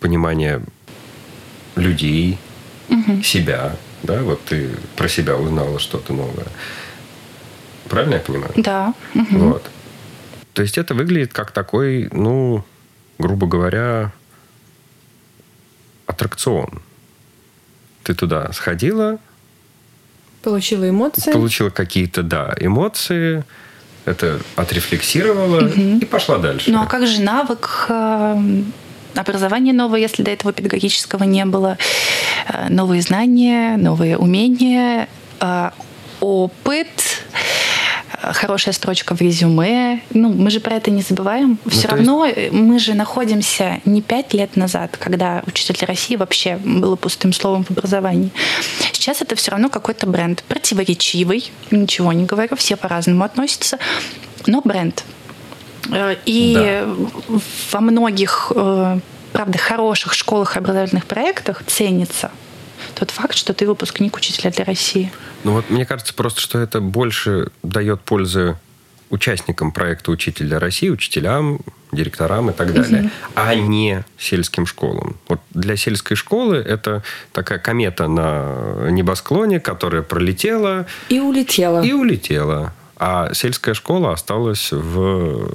понимание 0.00 0.62
людей, 1.76 2.38
угу. 2.88 3.22
себя, 3.22 3.76
да, 4.02 4.22
вот 4.22 4.44
ты 4.44 4.70
про 4.96 5.08
себя 5.08 5.36
узнала 5.36 5.78
что-то 5.78 6.12
новое. 6.12 6.46
Правильно 7.88 8.14
я 8.14 8.20
понимаю? 8.20 8.52
Да. 8.56 8.94
Угу. 9.14 9.38
Вот. 9.38 9.70
То 10.52 10.62
есть 10.62 10.78
это 10.78 10.94
выглядит 10.94 11.32
как 11.32 11.52
такой, 11.52 12.08
ну, 12.12 12.64
грубо 13.18 13.46
говоря, 13.46 14.12
аттракцион. 16.06 16.82
Ты 18.02 18.14
туда 18.14 18.52
сходила. 18.52 19.18
Получила 20.42 20.88
эмоции. 20.88 21.32
Получила 21.32 21.70
какие-то, 21.70 22.22
да, 22.22 22.54
эмоции. 22.58 23.44
Это 24.08 24.40
отрефлексировала 24.56 25.66
угу. 25.66 25.98
и 26.00 26.04
пошла 26.04 26.38
дальше. 26.38 26.70
Ну 26.70 26.80
а 26.80 26.86
как 26.86 27.06
же 27.06 27.20
навык 27.20 27.86
э, 27.90 28.42
образования 29.14 29.72
новое, 29.72 30.00
если 30.00 30.22
до 30.22 30.30
этого 30.30 30.52
педагогического 30.52 31.24
не 31.24 31.44
было? 31.44 31.76
Э, 32.46 32.68
новые 32.70 33.02
знания, 33.02 33.76
новые 33.76 34.16
умения, 34.16 35.08
э, 35.40 35.70
опыт 36.20 37.17
хорошая 38.10 38.72
строчка 38.74 39.14
в 39.14 39.20
резюме. 39.20 40.00
Ну, 40.10 40.32
мы 40.32 40.50
же 40.50 40.60
про 40.60 40.76
это 40.76 40.90
не 40.90 41.02
забываем. 41.02 41.58
Ну, 41.64 41.70
Все 41.70 41.88
равно 41.88 42.24
есть... 42.24 42.52
мы 42.52 42.78
же 42.78 42.94
находимся 42.94 43.80
не 43.84 44.02
пять 44.02 44.34
лет 44.34 44.56
назад, 44.56 44.96
когда 44.96 45.42
учитель 45.46 45.84
России 45.84 46.16
вообще 46.16 46.56
было 46.56 46.96
пустым 46.96 47.32
словом 47.32 47.64
в 47.64 47.70
образовании. 47.70 48.30
Сейчас 48.92 49.22
это 49.22 49.36
все 49.36 49.50
равно 49.52 49.68
какой-то 49.68 50.06
бренд. 50.06 50.42
Противоречивый, 50.48 51.50
ничего 51.70 52.12
не 52.12 52.24
говорю, 52.24 52.56
все 52.56 52.76
по-разному 52.76 53.24
относятся, 53.24 53.78
но 54.46 54.60
бренд. 54.62 55.04
Э, 55.90 56.16
и 56.24 56.54
да. 56.54 57.38
во 57.72 57.80
многих, 57.80 58.52
э, 58.54 58.98
правда, 59.32 59.58
хороших 59.58 60.14
школах 60.14 60.56
и 60.56 60.58
образовательных 60.58 61.06
проектах 61.06 61.62
ценится 61.66 62.30
тот 62.94 63.10
факт, 63.10 63.34
что 63.34 63.54
ты 63.54 63.66
выпускник 63.66 64.16
учителя 64.16 64.50
для 64.50 64.64
России. 64.64 65.10
Ну 65.44 65.52
вот 65.52 65.70
мне 65.70 65.84
кажется 65.84 66.14
просто, 66.14 66.40
что 66.40 66.58
это 66.58 66.80
больше 66.80 67.50
дает 67.62 68.00
пользы 68.00 68.56
участникам 69.10 69.72
проекта 69.72 70.10
«Учитель 70.10 70.46
для 70.46 70.58
России», 70.58 70.90
учителям, 70.90 71.60
директорам 71.92 72.50
и 72.50 72.52
так 72.52 72.74
далее, 72.74 73.04
угу. 73.04 73.10
а 73.34 73.54
не 73.54 74.04
сельским 74.18 74.66
школам. 74.66 75.16
Вот 75.28 75.40
для 75.50 75.76
сельской 75.76 76.16
школы 76.16 76.56
это 76.56 77.02
такая 77.32 77.58
комета 77.58 78.06
на 78.08 78.90
небосклоне, 78.90 79.60
которая 79.60 80.02
пролетела... 80.02 80.86
И 81.08 81.20
улетела. 81.20 81.82
И 81.82 81.92
улетела 81.92 82.74
а 82.98 83.32
сельская 83.32 83.74
школа 83.74 84.12
осталась 84.12 84.72
в 84.72 85.48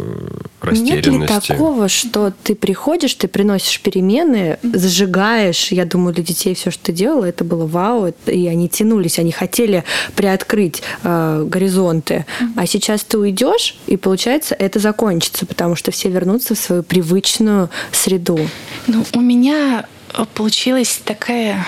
растерянности. 0.61 1.09
Нет 1.09 1.49
ли 1.49 1.55
такого, 1.55 1.89
что 1.89 2.31
ты 2.43 2.55
приходишь, 2.55 3.13
ты 3.15 3.27
приносишь 3.27 3.81
перемены, 3.81 4.57
зажигаешь, 4.63 5.71
я 5.71 5.85
думаю, 5.85 6.13
для 6.13 6.23
детей 6.23 6.55
все, 6.55 6.71
что 6.71 6.85
ты 6.85 6.93
делала, 6.93 7.25
это 7.25 7.43
было 7.43 7.65
вау, 7.65 8.13
и 8.25 8.47
они 8.47 8.69
тянулись, 8.69 9.19
они 9.19 9.31
хотели 9.31 9.83
приоткрыть 10.15 10.83
э, 11.03 11.45
горизонты, 11.47 12.25
а 12.55 12.65
сейчас 12.65 13.03
ты 13.03 13.17
уйдешь, 13.17 13.75
и 13.87 13.97
получается 13.97 14.55
это 14.55 14.79
закончится, 14.79 15.45
потому 15.45 15.75
что 15.75 15.91
все 15.91 16.09
вернутся 16.09 16.55
в 16.55 16.57
свою 16.57 16.83
привычную 16.83 17.69
среду. 17.91 18.39
Ну, 18.87 19.05
у 19.13 19.19
меня 19.19 19.85
получилась 20.33 21.01
такая 21.03 21.65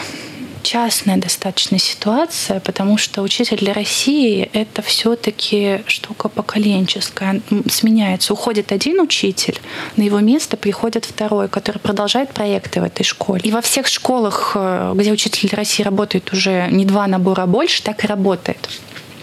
частная 0.65 1.17
достаточно 1.17 1.77
ситуация, 1.77 2.59
потому 2.59 2.97
что 2.97 3.21
учитель 3.21 3.57
для 3.57 3.71
России— 3.71 4.49
это 4.53 4.81
все 4.81 5.15
таки 5.15 5.83
штука 5.85 6.27
поколенческая. 6.27 7.41
Сменяется. 7.69 8.33
Уходит 8.33 8.71
один 8.71 8.99
учитель, 8.99 9.59
на 9.95 10.01
его 10.01 10.19
место 10.19 10.57
приходит 10.57 11.05
второй, 11.05 11.49
который 11.49 11.77
продолжает 11.77 12.33
проекты 12.33 12.81
в 12.81 12.83
этой 12.83 13.03
школе. 13.03 13.41
И 13.43 13.51
во 13.51 13.61
всех 13.61 13.85
школах, 13.87 14.53
э, 14.55 14.93
где 14.95 15.11
учитель 15.11 15.49
для 15.49 15.57
России 15.57 15.83
работает 15.83 16.33
уже 16.33 16.67
не 16.71 16.85
два 16.85 17.05
набора, 17.05 17.43
а 17.43 17.47
больше, 17.47 17.83
так 17.83 18.03
и 18.03 18.07
работает. 18.07 18.69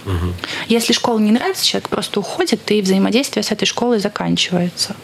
Угу. 0.06 0.34
Если 0.68 0.92
школа 0.92 1.18
не 1.18 1.32
нравится, 1.32 1.66
человек 1.66 1.88
просто 1.88 2.20
уходит, 2.20 2.70
и 2.70 2.80
взаимодействие 2.80 3.42
с 3.42 3.50
этой 3.50 3.66
школой 3.66 3.98
заканчивается 3.98 4.94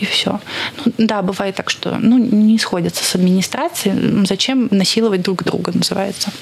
и 0.00 0.04
все. 0.04 0.40
Ну, 0.84 0.92
да, 0.98 1.22
бывает 1.22 1.54
так, 1.54 1.70
что 1.70 1.98
ну, 1.98 2.18
не 2.18 2.58
сходятся 2.58 3.04
с 3.04 3.14
администрацией. 3.14 4.26
Зачем 4.26 4.68
насиловать 4.70 5.22
друг 5.22 5.44
друга, 5.44 5.72
называется. 5.74 6.32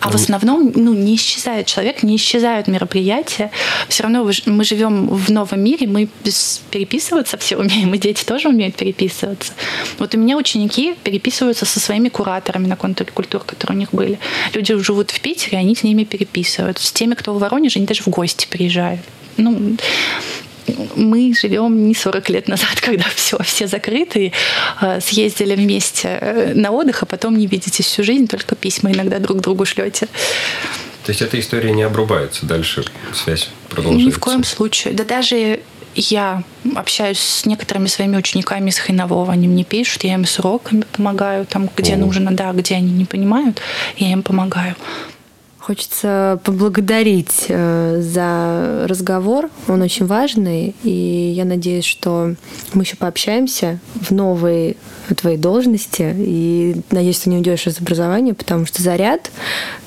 А 0.00 0.08
в 0.08 0.12
ну, 0.12 0.16
основном 0.16 0.72
ну, 0.74 0.94
не 0.94 1.16
исчезает 1.16 1.66
человек, 1.66 2.02
не 2.02 2.16
исчезают 2.16 2.66
мероприятия. 2.66 3.50
Все 3.88 4.02
равно 4.02 4.28
мы 4.46 4.64
живем 4.64 5.08
в 5.08 5.30
новом 5.30 5.60
мире, 5.60 5.86
мы 5.86 6.08
переписываться 6.70 7.38
все 7.38 7.56
умеем, 7.56 7.94
и 7.94 7.98
дети 7.98 8.24
тоже 8.24 8.48
умеют 8.48 8.76
переписываться. 8.76 9.52
Вот 9.98 10.14
у 10.14 10.18
меня 10.18 10.36
ученики 10.36 10.94
переписываются 11.02 11.64
со 11.64 11.80
своими 11.80 12.08
кураторами 12.08 12.66
на 12.66 12.76
контуре 12.76 13.10
культур, 13.12 13.42
которые 13.44 13.76
у 13.76 13.80
них 13.80 13.90
были. 13.92 14.18
Люди 14.52 14.76
живут 14.76 15.10
в 15.10 15.20
Питере, 15.20 15.58
они 15.58 15.74
с 15.74 15.82
ними 15.82 16.04
переписываются. 16.04 16.86
С 16.86 16.92
теми, 16.92 17.14
кто 17.14 17.34
в 17.34 17.38
Воронеже, 17.38 17.78
они 17.78 17.86
даже 17.86 18.02
в 18.02 18.08
гости 18.08 18.46
приезжают. 18.48 19.00
Ну, 19.36 19.76
мы 20.96 21.34
живем 21.34 21.86
не 21.86 21.94
40 21.94 22.30
лет 22.30 22.48
назад, 22.48 22.74
когда 22.80 23.04
все, 23.14 23.38
все 23.42 23.66
закрыты, 23.66 24.32
э, 24.80 25.00
съездили 25.00 25.54
вместе 25.54 26.18
э, 26.20 26.52
на 26.54 26.70
отдых, 26.70 27.02
а 27.02 27.06
потом 27.06 27.36
не 27.36 27.46
видитесь 27.46 27.86
всю 27.86 28.02
жизнь, 28.02 28.26
только 28.26 28.54
письма 28.54 28.92
иногда 28.92 29.18
друг 29.18 29.40
другу 29.40 29.64
шлете. 29.64 30.06
То 31.04 31.10
есть 31.10 31.20
эта 31.20 31.38
история 31.38 31.72
не 31.72 31.82
обрубается, 31.82 32.46
дальше 32.46 32.84
связь 33.12 33.50
продолжается? 33.68 34.06
Ни 34.06 34.10
в 34.10 34.18
коем 34.18 34.42
случае. 34.42 34.94
Да 34.94 35.04
даже 35.04 35.60
я 35.94 36.42
общаюсь 36.74 37.18
с 37.18 37.46
некоторыми 37.46 37.86
своими 37.86 38.16
учениками 38.16 38.70
из 38.70 38.78
Хайнового, 38.78 39.32
они 39.32 39.48
мне 39.48 39.64
пишут, 39.64 40.04
я 40.04 40.14
им 40.14 40.24
с 40.24 40.38
уроками 40.38 40.84
помогаю, 40.92 41.46
там, 41.46 41.68
где 41.76 41.94
О. 41.94 41.98
нужно, 41.98 42.32
да, 42.32 42.52
где 42.52 42.76
они 42.76 42.90
не 42.90 43.04
понимают, 43.04 43.60
я 43.96 44.12
им 44.12 44.22
помогаю. 44.22 44.76
Хочется 45.64 46.38
поблагодарить 46.44 47.46
э, 47.48 47.98
за 48.02 48.86
разговор. 48.86 49.48
Он 49.66 49.80
очень 49.80 50.04
важный. 50.04 50.74
И 50.82 51.32
я 51.34 51.46
надеюсь, 51.46 51.86
что 51.86 52.34
мы 52.74 52.82
еще 52.82 52.96
пообщаемся 52.96 53.80
в 53.94 54.10
новой 54.10 54.76
твоей 55.16 55.38
должности. 55.38 56.14
И 56.18 56.76
надеюсь, 56.90 57.20
ты 57.20 57.30
не 57.30 57.38
уйдешь 57.38 57.66
из 57.66 57.80
образования, 57.80 58.34
потому 58.34 58.66
что 58.66 58.82
заряд, 58.82 59.30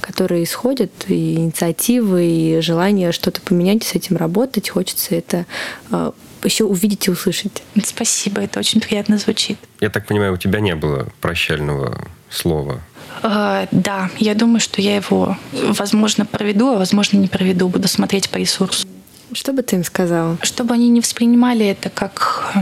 которые 0.01 0.45
исходят, 0.45 0.91
и 1.09 1.35
инициативы, 1.35 2.25
и 2.25 2.59
желание 2.61 3.11
что-то 3.11 3.39
поменять, 3.41 3.83
с 3.83 3.93
этим 3.93 4.17
работать. 4.17 4.69
Хочется 4.69 5.13
это 5.13 5.45
э, 5.91 6.11
еще 6.43 6.63
увидеть 6.63 7.05
и 7.05 7.11
услышать. 7.11 7.61
Спасибо, 7.83 8.41
это 8.41 8.57
очень 8.57 8.81
приятно 8.81 9.19
звучит. 9.19 9.59
Я 9.79 9.91
так 9.91 10.07
понимаю, 10.07 10.33
у 10.33 10.37
тебя 10.37 10.59
не 10.59 10.73
было 10.73 11.09
прощального 11.21 12.03
слова 12.31 12.81
да, 13.21 14.09
я 14.17 14.35
думаю, 14.35 14.59
что 14.59 14.81
я 14.81 14.95
его, 14.95 15.37
возможно, 15.51 16.25
проведу, 16.25 16.69
а 16.69 16.77
возможно, 16.77 17.17
не 17.17 17.27
проведу. 17.27 17.67
Буду 17.67 17.87
смотреть 17.87 18.29
по 18.29 18.37
ресурсу. 18.37 18.87
Что 19.33 19.53
бы 19.53 19.61
ты 19.61 19.75
им 19.75 19.83
сказала? 19.83 20.37
Чтобы 20.41 20.73
они 20.73 20.89
не 20.89 21.01
воспринимали 21.01 21.65
это 21.65 21.89
как 21.89 22.53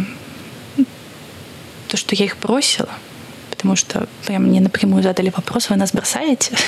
то, 1.88 1.98
что 1.98 2.16
я 2.16 2.26
их 2.26 2.38
бросила, 2.40 2.90
потому 3.50 3.76
что 3.76 4.08
прям 4.26 4.44
мне 4.44 4.60
напрямую 4.60 5.04
задали 5.04 5.32
вопрос, 5.36 5.70
вы 5.70 5.76
нас 5.76 5.92
бросаете? 5.92 6.56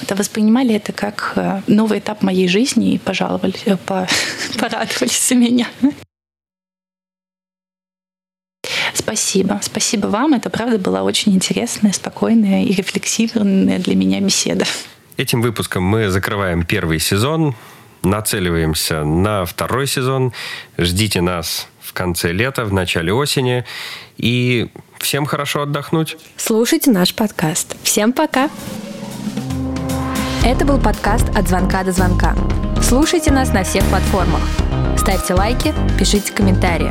Вот, 0.00 0.10
а 0.10 0.16
воспринимали 0.16 0.74
это 0.74 0.92
как 0.92 1.34
э, 1.36 1.60
новый 1.68 2.00
этап 2.00 2.22
моей 2.22 2.48
жизни 2.48 2.94
и 2.94 2.98
пожаловались, 2.98 3.62
э, 3.66 3.76
по, 3.76 4.08
порадовались 4.58 5.28
за 5.28 5.36
меня. 5.36 5.68
Спасибо. 9.12 9.60
Спасибо 9.62 10.06
вам. 10.06 10.32
Это, 10.32 10.48
правда, 10.48 10.78
была 10.78 11.02
очень 11.02 11.34
интересная, 11.34 11.92
спокойная 11.92 12.64
и 12.64 12.72
рефлексивная 12.72 13.78
для 13.78 13.94
меня 13.94 14.20
беседа. 14.20 14.64
Этим 15.18 15.42
выпуском 15.42 15.82
мы 15.82 16.08
закрываем 16.08 16.64
первый 16.64 16.98
сезон, 16.98 17.54
нацеливаемся 18.02 19.04
на 19.04 19.44
второй 19.44 19.86
сезон. 19.86 20.32
Ждите 20.78 21.20
нас 21.20 21.68
в 21.82 21.92
конце 21.92 22.32
лета, 22.32 22.64
в 22.64 22.72
начале 22.72 23.12
осени. 23.12 23.66
И 24.16 24.70
всем 24.98 25.26
хорошо 25.26 25.60
отдохнуть. 25.64 26.16
Слушайте 26.38 26.90
наш 26.90 27.14
подкаст. 27.14 27.76
Всем 27.82 28.14
пока! 28.14 28.48
Это 30.42 30.64
был 30.64 30.80
подкаст 30.80 31.28
«От 31.36 31.48
звонка 31.48 31.84
до 31.84 31.92
звонка». 31.92 32.34
Слушайте 32.82 33.30
нас 33.30 33.52
на 33.52 33.62
всех 33.62 33.84
платформах. 33.90 34.40
Ставьте 34.96 35.34
лайки, 35.34 35.74
пишите 35.98 36.32
комментарии. 36.32 36.90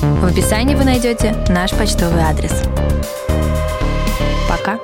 В 0.00 0.24
описании 0.24 0.76
вы 0.76 0.84
найдете 0.84 1.34
наш 1.48 1.72
почтовый 1.72 2.22
адрес. 2.22 2.62
Пока! 4.48 4.78